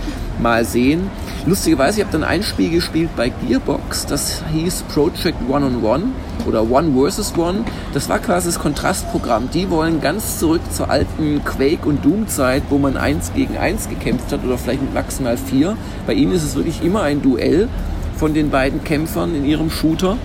Mal 0.40 0.64
sehen. 0.64 1.10
Lustigerweise, 1.44 2.00
ich 2.00 2.06
habe 2.06 2.12
dann 2.12 2.24
ein 2.24 2.42
Spiel 2.42 2.70
gespielt 2.70 3.10
bei 3.14 3.28
Gearbox, 3.28 4.06
das 4.06 4.42
hieß 4.52 4.84
Project 4.94 5.36
One 5.48 5.66
on 5.66 5.84
One 5.84 6.02
oder 6.46 6.70
One 6.70 6.92
vs. 7.10 7.34
One. 7.36 7.64
Das 7.92 8.08
war 8.08 8.18
quasi 8.18 8.48
das 8.48 8.58
Kontrastprogramm. 8.58 9.50
Die 9.52 9.68
wollen 9.70 10.00
ganz 10.00 10.38
zurück 10.38 10.62
zur 10.72 10.90
alten 10.90 11.44
Quake- 11.44 11.86
und 11.86 12.04
Doom-Zeit, 12.04 12.62
wo 12.70 12.78
man 12.78 12.96
eins 12.96 13.32
gegen 13.34 13.58
eins 13.58 13.88
gekämpft 13.88 14.32
hat 14.32 14.44
oder 14.44 14.56
vielleicht 14.56 14.80
mit 14.80 14.94
maximal 14.94 15.36
vier. 15.36 15.76
Bei 16.06 16.14
ihnen 16.14 16.32
ist 16.32 16.42
es 16.42 16.56
wirklich 16.56 16.82
immer 16.82 17.02
ein 17.02 17.20
Duell 17.20 17.68
von 18.16 18.34
den 18.34 18.50
beiden 18.50 18.82
Kämpfern 18.84 19.34
in 19.34 19.44
ihrem 19.44 19.70
Shooter. 19.70 20.16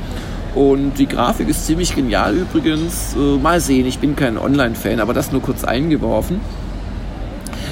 Und 0.55 0.93
die 0.93 1.05
Grafik 1.05 1.49
ist 1.49 1.65
ziemlich 1.65 1.93
genial 1.93 2.33
übrigens. 2.33 3.13
Äh, 3.15 3.37
mal 3.37 3.59
sehen, 3.59 3.85
ich 3.85 3.99
bin 3.99 4.15
kein 4.15 4.37
Online-Fan, 4.37 5.01
aber 5.01 5.13
das 5.13 5.31
nur 5.33 5.41
kurz 5.41 5.65
eingeworfen. 5.65 6.39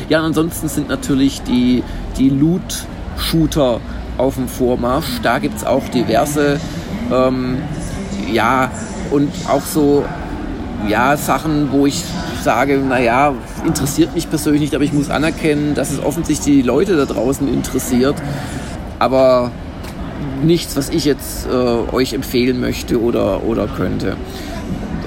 Ja, 0.09 0.19
und 0.19 0.25
ansonsten 0.25 0.67
sind 0.67 0.89
natürlich 0.89 1.41
die, 1.43 1.81
die 2.17 2.29
Loot-Shooter 2.29 3.79
auf 4.17 4.35
dem 4.35 4.49
Vormarsch. 4.49 5.21
Da 5.23 5.39
gibt 5.39 5.57
es 5.57 5.63
auch 5.63 5.87
diverse, 5.87 6.59
ähm, 7.11 7.57
ja, 8.31 8.69
und 9.11 9.31
auch 9.47 9.61
so, 9.61 10.03
ja, 10.89 11.15
Sachen, 11.15 11.71
wo 11.71 11.85
ich 11.85 12.03
sage, 12.41 12.77
naja, 12.77 13.33
interessiert 13.65 14.13
mich 14.13 14.29
persönlich 14.29 14.61
nicht, 14.61 14.75
aber 14.75 14.83
ich 14.83 14.91
muss 14.91 15.09
anerkennen, 15.09 15.73
dass 15.73 15.91
es 15.91 16.03
offensichtlich 16.03 16.57
die 16.57 16.61
Leute 16.61 16.97
da 16.97 17.05
draußen 17.05 17.47
interessiert. 17.47 18.15
Aber 18.99 19.51
nichts, 20.43 20.75
was 20.75 20.89
ich 20.89 21.05
jetzt 21.05 21.47
äh, 21.47 21.49
euch 21.49 22.13
empfehlen 22.13 22.59
möchte 22.59 23.01
oder, 23.01 23.43
oder 23.43 23.67
könnte. 23.67 24.17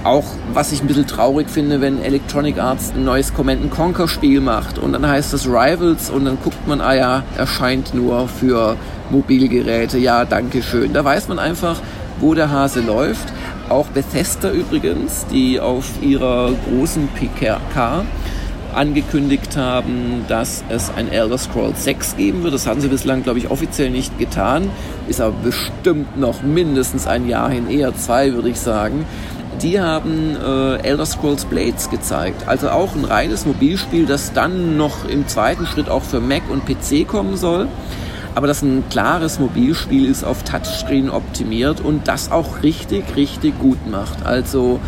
Auch 0.04 0.24
was 0.52 0.70
ich 0.70 0.82
ein 0.82 0.86
bisschen 0.86 1.06
traurig 1.06 1.50
finde, 1.50 1.80
wenn 1.80 2.00
Electronic 2.02 2.58
Arts 2.58 2.92
ein 2.94 3.04
neues 3.04 3.34
Command 3.34 3.70
Conquer 3.70 4.06
Spiel 4.06 4.40
macht 4.40 4.78
und 4.78 4.92
dann 4.92 5.06
heißt 5.06 5.32
das 5.32 5.46
Rivals 5.46 6.10
und 6.10 6.24
dann 6.24 6.38
guckt 6.42 6.66
man, 6.68 6.80
ah 6.80 6.94
ja, 6.94 7.22
erscheint 7.36 7.92
nur 7.92 8.28
für 8.28 8.76
Mobilgeräte. 9.10 9.98
Ja, 9.98 10.24
danke 10.24 10.62
schön. 10.62 10.92
Da 10.92 11.04
weiß 11.04 11.28
man 11.28 11.38
einfach, 11.38 11.80
wo 12.20 12.34
der 12.34 12.50
Hase 12.50 12.80
läuft. 12.80 13.32
Auch 13.68 13.86
Bethesda 13.88 14.50
übrigens, 14.50 15.26
die 15.26 15.58
auf 15.58 15.84
ihrer 16.00 16.52
großen 16.68 17.08
PKK 17.08 18.04
angekündigt 18.76 19.56
haben, 19.56 20.24
dass 20.28 20.62
es 20.68 20.90
ein 20.94 21.10
Elder 21.10 21.38
Scrolls 21.38 21.84
6 21.84 22.16
geben 22.16 22.42
wird. 22.42 22.54
Das 22.54 22.66
haben 22.66 22.80
sie 22.80 22.88
bislang, 22.88 23.22
glaube 23.22 23.38
ich, 23.38 23.50
offiziell 23.50 23.90
nicht 23.90 24.18
getan. 24.18 24.70
Ist 25.08 25.20
aber 25.20 25.34
bestimmt 25.42 26.18
noch 26.18 26.42
mindestens 26.42 27.06
ein 27.06 27.28
Jahr 27.28 27.50
hin, 27.50 27.70
eher 27.70 27.94
zwei, 27.96 28.32
würde 28.34 28.50
ich 28.50 28.60
sagen. 28.60 29.06
Die 29.62 29.80
haben 29.80 30.36
äh, 30.36 30.76
Elder 30.82 31.06
Scrolls 31.06 31.46
Blades 31.46 31.88
gezeigt. 31.88 32.46
Also 32.46 32.68
auch 32.68 32.94
ein 32.94 33.04
reines 33.04 33.46
Mobilspiel, 33.46 34.04
das 34.04 34.32
dann 34.34 34.76
noch 34.76 35.08
im 35.08 35.26
zweiten 35.26 35.66
Schritt 35.66 35.88
auch 35.88 36.02
für 36.02 36.20
Mac 36.20 36.42
und 36.50 36.66
PC 36.66 37.08
kommen 37.08 37.36
soll 37.36 37.68
aber 38.36 38.46
das 38.46 38.60
ein 38.60 38.84
klares 38.90 39.38
Mobilspiel 39.38 40.04
ist, 40.04 40.22
auf 40.22 40.42
Touchscreen 40.42 41.08
optimiert 41.08 41.80
und 41.80 42.06
das 42.06 42.30
auch 42.30 42.62
richtig, 42.62 43.16
richtig 43.16 43.58
gut 43.58 43.86
macht. 43.90 44.26
Also 44.26 44.78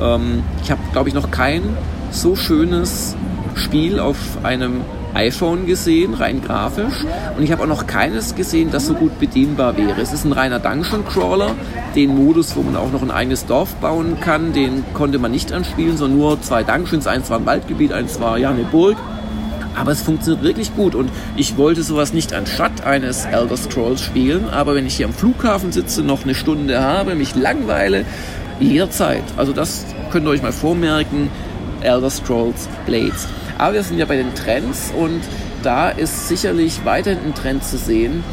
ähm, 0.00 0.42
ich 0.62 0.70
habe, 0.70 0.80
glaube 0.92 1.10
ich, 1.10 1.14
noch 1.14 1.30
kein 1.30 1.62
so 2.10 2.34
schönes 2.34 3.14
Spiel 3.56 3.98
auf 4.00 4.16
einem 4.42 4.82
iPhone 5.14 5.66
gesehen, 5.66 6.14
rein 6.14 6.42
grafisch. 6.42 7.04
Und 7.36 7.42
ich 7.42 7.52
habe 7.52 7.62
auch 7.62 7.68
noch 7.68 7.86
keines 7.86 8.34
gesehen, 8.34 8.70
das 8.70 8.86
so 8.86 8.94
gut 8.94 9.18
bedienbar 9.18 9.76
wäre. 9.76 10.00
Es 10.00 10.12
ist 10.12 10.24
ein 10.24 10.32
reiner 10.32 10.58
Dungeon 10.58 11.04
Crawler. 11.06 11.54
Den 11.94 12.16
Modus, 12.16 12.56
wo 12.56 12.62
man 12.62 12.76
auch 12.76 12.90
noch 12.92 13.02
ein 13.02 13.10
eigenes 13.10 13.46
Dorf 13.46 13.74
bauen 13.76 14.18
kann, 14.20 14.52
den 14.52 14.84
konnte 14.92 15.18
man 15.18 15.30
nicht 15.30 15.52
anspielen, 15.52 15.96
sondern 15.96 16.18
nur 16.18 16.42
zwei 16.42 16.64
Dungeons. 16.64 17.06
Eins 17.06 17.30
war 17.30 17.38
ein 17.38 17.46
Waldgebiet, 17.46 17.92
eins 17.92 18.20
war 18.20 18.38
ja 18.38 18.50
eine 18.50 18.64
Burg. 18.64 18.96
Aber 19.76 19.90
es 19.92 20.02
funktioniert 20.02 20.44
wirklich 20.44 20.74
gut 20.76 20.94
und 20.94 21.10
ich 21.36 21.56
wollte 21.56 21.82
sowas 21.82 22.12
nicht 22.12 22.32
anstatt 22.32 22.84
eines 22.84 23.24
Elder 23.24 23.56
Scrolls 23.56 24.00
spielen, 24.00 24.48
aber 24.48 24.76
wenn 24.76 24.86
ich 24.86 24.94
hier 24.94 25.06
am 25.06 25.12
Flughafen 25.12 25.72
sitze, 25.72 26.02
noch 26.02 26.22
eine 26.22 26.36
Stunde 26.36 26.80
habe, 26.80 27.16
mich 27.16 27.34
langweile, 27.34 28.04
jederzeit. 28.60 29.24
Also 29.36 29.52
das 29.52 29.84
könnt 30.12 30.26
ihr 30.26 30.30
euch 30.30 30.42
mal 30.42 30.52
vormerken, 30.52 31.28
Elder 31.80 32.10
Scrolls 32.10 32.68
Blades. 32.86 33.26
Aber 33.58 33.74
wir 33.74 33.82
sind 33.82 33.98
ja 33.98 34.04
bei 34.04 34.16
den 34.16 34.34
Trends 34.34 34.92
und 34.96 35.20
da 35.62 35.88
ist 35.88 36.28
sicherlich 36.28 36.84
weiterhin 36.84 37.20
ein 37.26 37.34
Trend 37.34 37.64
zu 37.64 37.78
sehen, 37.78 38.24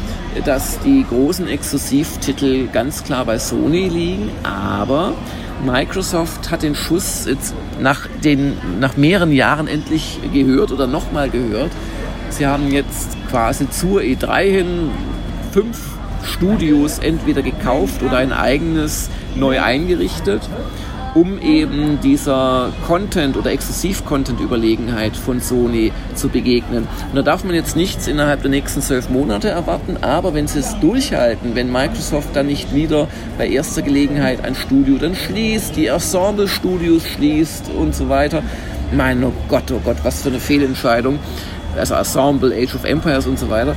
dass 0.44 0.80
die 0.80 1.04
großen 1.08 1.48
Exklusivtitel 1.48 2.68
ganz 2.68 3.04
klar 3.04 3.24
bei 3.24 3.38
Sony 3.38 3.88
liegen, 3.88 4.30
aber 4.42 5.14
Microsoft 5.64 6.50
hat 6.50 6.62
den 6.62 6.74
Schuss 6.74 7.26
jetzt 7.26 7.54
nach, 7.80 8.08
den, 8.24 8.56
nach 8.80 8.96
mehreren 8.96 9.32
Jahren 9.32 9.68
endlich 9.68 10.18
gehört 10.32 10.72
oder 10.72 10.86
nochmal 10.86 11.30
gehört. 11.30 11.70
Sie 12.30 12.46
haben 12.46 12.72
jetzt 12.72 13.16
quasi 13.30 13.68
zur 13.70 14.00
E3 14.00 14.42
hin 14.42 14.90
fünf 15.52 15.78
Studios 16.24 16.98
entweder 16.98 17.42
gekauft 17.42 18.02
oder 18.02 18.16
ein 18.16 18.32
eigenes 18.32 19.10
neu 19.36 19.60
eingerichtet 19.60 20.42
um 21.14 21.40
eben 21.40 22.00
dieser 22.00 22.72
Content- 22.86 23.36
oder 23.36 23.50
Exklusiv-Content-Überlegenheit 23.50 25.16
von 25.16 25.40
Sony 25.40 25.92
zu 26.14 26.28
begegnen. 26.28 26.88
Und 27.10 27.16
da 27.16 27.22
darf 27.22 27.44
man 27.44 27.54
jetzt 27.54 27.76
nichts 27.76 28.06
innerhalb 28.06 28.42
der 28.42 28.50
nächsten 28.50 28.80
zwölf 28.80 29.10
Monate 29.10 29.48
erwarten, 29.48 29.98
aber 30.00 30.34
wenn 30.34 30.46
sie 30.46 30.60
es 30.60 30.78
durchhalten, 30.80 31.54
wenn 31.54 31.70
Microsoft 31.70 32.34
dann 32.34 32.46
nicht 32.46 32.74
wieder 32.74 33.08
bei 33.36 33.48
erster 33.48 33.82
Gelegenheit 33.82 34.44
ein 34.44 34.54
Studio 34.54 34.96
dann 34.96 35.14
schließt, 35.14 35.76
die 35.76 35.86
Ensemble-Studios 35.86 37.06
schließt 37.06 37.70
und 37.78 37.94
so 37.94 38.08
weiter, 38.08 38.42
mein 38.92 39.22
oh 39.24 39.32
Gott, 39.48 39.70
oh 39.70 39.80
Gott, 39.84 39.98
was 40.02 40.22
für 40.22 40.28
eine 40.28 40.40
Fehlentscheidung, 40.40 41.18
also 41.76 41.94
Ensemble, 41.94 42.54
Age 42.54 42.74
of 42.74 42.84
Empires 42.84 43.26
und 43.26 43.38
so 43.38 43.48
weiter, 43.50 43.74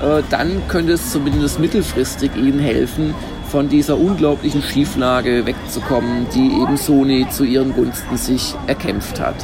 äh, 0.00 0.22
dann 0.30 0.62
könnte 0.68 0.92
es 0.92 1.10
zumindest 1.10 1.58
mittelfristig 1.58 2.30
ihnen 2.36 2.58
helfen, 2.58 3.14
von 3.50 3.68
dieser 3.68 3.98
unglaublichen 3.98 4.62
Schieflage 4.62 5.46
wegzukommen, 5.46 6.26
die 6.34 6.60
eben 6.60 6.76
Sony 6.76 7.26
zu 7.30 7.44
ihren 7.44 7.74
Gunsten 7.74 8.16
sich 8.16 8.54
erkämpft 8.66 9.20
hat. 9.20 9.36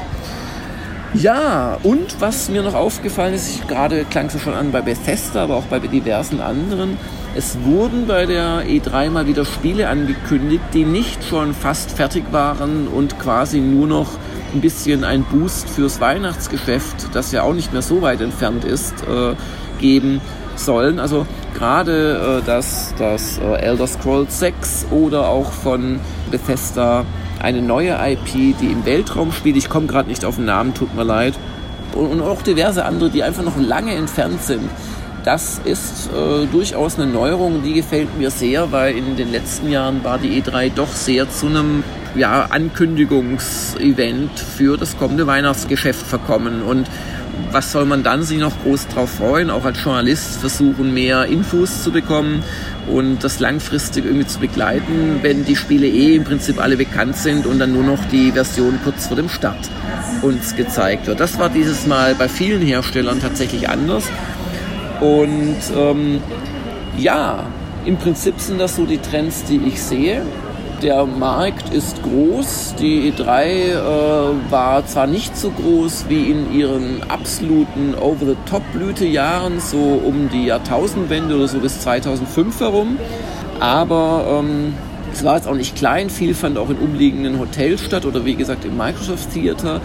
Ja, 1.14 1.78
und 1.82 2.20
was 2.20 2.48
mir 2.48 2.62
noch 2.62 2.74
aufgefallen 2.74 3.34
ist, 3.34 3.48
ich 3.48 3.68
gerade 3.68 4.04
klang 4.04 4.26
es 4.26 4.40
schon 4.40 4.54
an 4.54 4.72
bei 4.72 4.80
Bethesda, 4.80 5.44
aber 5.44 5.56
auch 5.56 5.64
bei 5.64 5.78
diversen 5.78 6.40
anderen, 6.40 6.96
es 7.34 7.58
wurden 7.64 8.06
bei 8.06 8.24
der 8.24 8.64
E3 8.66 9.10
mal 9.10 9.26
wieder 9.26 9.44
Spiele 9.44 9.88
angekündigt, 9.88 10.64
die 10.72 10.84
nicht 10.84 11.24
schon 11.24 11.52
fast 11.54 11.90
fertig 11.90 12.24
waren 12.30 12.88
und 12.88 13.18
quasi 13.18 13.60
nur 13.60 13.86
noch 13.86 14.08
ein 14.54 14.60
bisschen 14.60 15.04
ein 15.04 15.24
Boost 15.24 15.68
fürs 15.68 16.00
Weihnachtsgeschäft, 16.00 17.14
das 17.14 17.32
ja 17.32 17.42
auch 17.42 17.54
nicht 17.54 17.72
mehr 17.72 17.82
so 17.82 18.02
weit 18.02 18.20
entfernt 18.20 18.64
ist, 18.64 18.94
äh, 19.02 19.34
geben 19.80 20.20
sollen. 20.56 20.98
Also 20.98 21.26
gerade 21.54 22.40
äh, 22.40 22.46
das, 22.46 22.94
das 22.98 23.38
äh, 23.38 23.60
Elder 23.60 23.86
Scrolls 23.86 24.38
6 24.38 24.86
oder 24.90 25.28
auch 25.28 25.52
von 25.52 26.00
Bethesda 26.30 27.04
eine 27.40 27.60
neue 27.60 27.98
IP, 28.00 28.56
die 28.60 28.66
im 28.66 28.84
Weltraum 28.84 29.32
spielt. 29.32 29.56
Ich 29.56 29.68
komme 29.68 29.86
gerade 29.86 30.08
nicht 30.08 30.24
auf 30.24 30.36
den 30.36 30.44
Namen, 30.44 30.74
tut 30.74 30.94
mir 30.94 31.04
leid. 31.04 31.34
Und, 31.94 32.06
und, 32.06 32.22
auch 32.22 32.42
diverse 32.42 32.84
andere, 32.84 33.10
die 33.10 33.22
einfach 33.22 33.42
noch 33.42 33.58
lange 33.58 33.94
entfernt 33.94 34.42
sind. 34.42 34.70
Das 35.24 35.60
ist 35.64 36.10
äh, 36.12 36.46
durchaus 36.46 36.98
eine 36.98 37.06
Neuerung, 37.06 37.62
die 37.62 37.74
gefällt 37.74 38.18
mir 38.18 38.30
sehr, 38.30 38.72
weil 38.72 38.96
in 38.96 39.16
den 39.16 39.30
letzten 39.30 39.70
Jahren 39.70 40.02
war 40.02 40.18
die 40.18 40.42
E3 40.42 40.72
doch 40.74 40.88
sehr 40.88 41.30
zu 41.30 41.46
einem 41.46 41.84
ja, 42.14 42.46
Ankündigungsevent 42.50 44.38
für 44.38 44.76
das 44.76 44.96
kommende 44.96 45.26
Weihnachtsgeschäft 45.26 46.06
verkommen. 46.06 46.62
Und 46.62 46.88
was 47.50 47.72
soll 47.72 47.84
man 47.84 48.02
dann 48.02 48.22
sich 48.22 48.38
noch 48.38 48.52
groß 48.62 48.88
drauf 48.88 49.10
freuen? 49.10 49.50
Auch 49.50 49.64
als 49.64 49.82
Journalist 49.82 50.40
versuchen, 50.40 50.92
mehr 50.92 51.26
Infos 51.26 51.82
zu 51.82 51.90
bekommen 51.90 52.42
und 52.88 53.24
das 53.24 53.40
langfristig 53.40 54.04
irgendwie 54.04 54.26
zu 54.26 54.40
begleiten, 54.40 55.20
wenn 55.22 55.44
die 55.44 55.56
Spiele 55.56 55.86
eh 55.86 56.16
im 56.16 56.24
Prinzip 56.24 56.60
alle 56.60 56.76
bekannt 56.76 57.16
sind 57.16 57.46
und 57.46 57.58
dann 57.58 57.72
nur 57.72 57.84
noch 57.84 58.04
die 58.06 58.32
Version 58.32 58.78
kurz 58.84 59.06
vor 59.06 59.16
dem 59.16 59.28
Start 59.28 59.70
uns 60.22 60.56
gezeigt 60.56 61.06
wird. 61.06 61.20
Das 61.20 61.38
war 61.38 61.48
dieses 61.48 61.86
Mal 61.86 62.14
bei 62.14 62.28
vielen 62.28 62.62
Herstellern 62.62 63.20
tatsächlich 63.20 63.68
anders. 63.68 64.04
Und 65.00 65.56
ähm, 65.76 66.20
ja, 66.96 67.44
im 67.84 67.96
Prinzip 67.96 68.38
sind 68.38 68.60
das 68.60 68.76
so 68.76 68.86
die 68.86 68.98
Trends, 68.98 69.44
die 69.44 69.60
ich 69.66 69.82
sehe. 69.82 70.22
Der 70.82 71.06
Markt 71.06 71.72
ist 71.72 72.02
groß. 72.02 72.74
Die 72.80 73.12
E3 73.12 73.44
äh, 73.44 74.50
war 74.50 74.84
zwar 74.84 75.06
nicht 75.06 75.36
so 75.36 75.50
groß 75.50 76.06
wie 76.08 76.28
in 76.28 76.52
ihren 76.52 77.04
absoluten 77.08 77.94
Over-the-Top-Blütejahren, 77.94 79.60
so 79.60 79.78
um 79.78 80.28
die 80.28 80.46
Jahrtausendwende 80.46 81.36
oder 81.36 81.46
so 81.46 81.60
bis 81.60 81.80
2005 81.82 82.58
herum, 82.58 82.96
aber 83.60 84.42
ähm, 84.42 84.74
es 85.12 85.22
war 85.22 85.36
jetzt 85.36 85.46
auch 85.46 85.54
nicht 85.54 85.76
klein. 85.76 86.10
Viel 86.10 86.34
fand 86.34 86.58
auch 86.58 86.68
in 86.68 86.78
umliegenden 86.78 87.38
Hotels 87.38 87.80
statt 87.80 88.04
oder 88.04 88.24
wie 88.24 88.34
gesagt 88.34 88.64
im 88.64 88.76
Microsoft 88.76 89.32
Theater. 89.32 89.80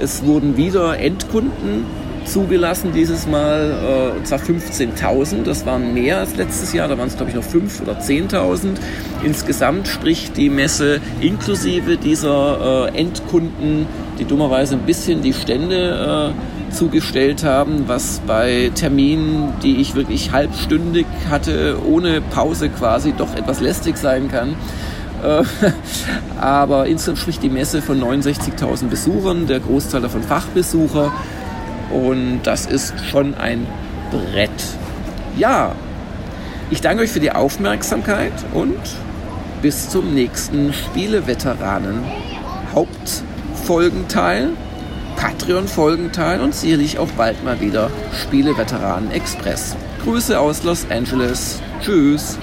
Es 0.00 0.24
wurden 0.24 0.56
wieder 0.56 0.98
Endkunden 0.98 1.84
zugelassen 2.30 2.92
dieses 2.94 3.26
Mal, 3.26 4.12
äh, 4.14 4.16
und 4.16 4.26
zwar 4.26 4.38
15.000. 4.38 5.42
Das 5.44 5.66
waren 5.66 5.94
mehr 5.94 6.18
als 6.18 6.36
letztes 6.36 6.72
Jahr, 6.72 6.88
da 6.88 6.96
waren 6.96 7.08
es 7.08 7.16
glaube 7.16 7.30
ich 7.30 7.36
noch 7.36 7.44
5.000 7.44 7.82
oder 7.82 7.98
10.000. 7.98 8.76
Insgesamt 9.22 9.88
spricht 9.88 10.36
die 10.36 10.48
Messe 10.48 11.00
inklusive 11.20 11.96
dieser 11.96 12.88
äh, 12.92 12.98
Endkunden, 12.98 13.86
die 14.18 14.24
dummerweise 14.24 14.74
ein 14.74 14.82
bisschen 14.82 15.22
die 15.22 15.32
Stände 15.32 16.34
äh, 16.34 16.72
zugestellt 16.72 17.44
haben, 17.44 17.84
was 17.86 18.20
bei 18.26 18.70
Terminen, 18.74 19.52
die 19.62 19.80
ich 19.80 19.94
wirklich 19.94 20.32
halbstündig 20.32 21.06
hatte, 21.28 21.78
ohne 21.84 22.20
Pause 22.20 22.68
quasi, 22.68 23.12
doch 23.16 23.34
etwas 23.34 23.60
lästig 23.60 23.96
sein 23.96 24.30
kann. 24.30 24.54
Äh, 25.22 25.42
aber 26.40 26.86
insgesamt 26.86 27.18
spricht 27.18 27.42
die 27.42 27.50
Messe 27.50 27.82
von 27.82 28.00
69.000 28.00 28.86
Besuchern, 28.86 29.46
der 29.46 29.60
Großteil 29.60 30.00
davon 30.00 30.22
Fachbesucher. 30.22 31.12
Und 31.90 32.42
das 32.44 32.66
ist 32.66 32.94
schon 33.10 33.34
ein 33.34 33.66
Brett. 34.10 34.50
Ja, 35.36 35.72
ich 36.70 36.80
danke 36.80 37.02
euch 37.02 37.10
für 37.10 37.20
die 37.20 37.32
Aufmerksamkeit 37.32 38.32
und 38.54 38.78
bis 39.62 39.88
zum 39.90 40.14
nächsten 40.14 40.72
Spieleveteranen 40.72 42.04
Hauptfolgenteil, 42.74 44.50
Patreon-Folgenteil 45.16 46.40
und 46.40 46.54
sicherlich 46.54 46.98
auch 46.98 47.10
bald 47.16 47.42
mal 47.44 47.60
wieder 47.60 47.90
Spieleveteranen 48.22 49.10
Express. 49.10 49.76
Grüße 50.04 50.38
aus 50.38 50.62
Los 50.62 50.86
Angeles. 50.90 51.60
Tschüss. 51.82 52.38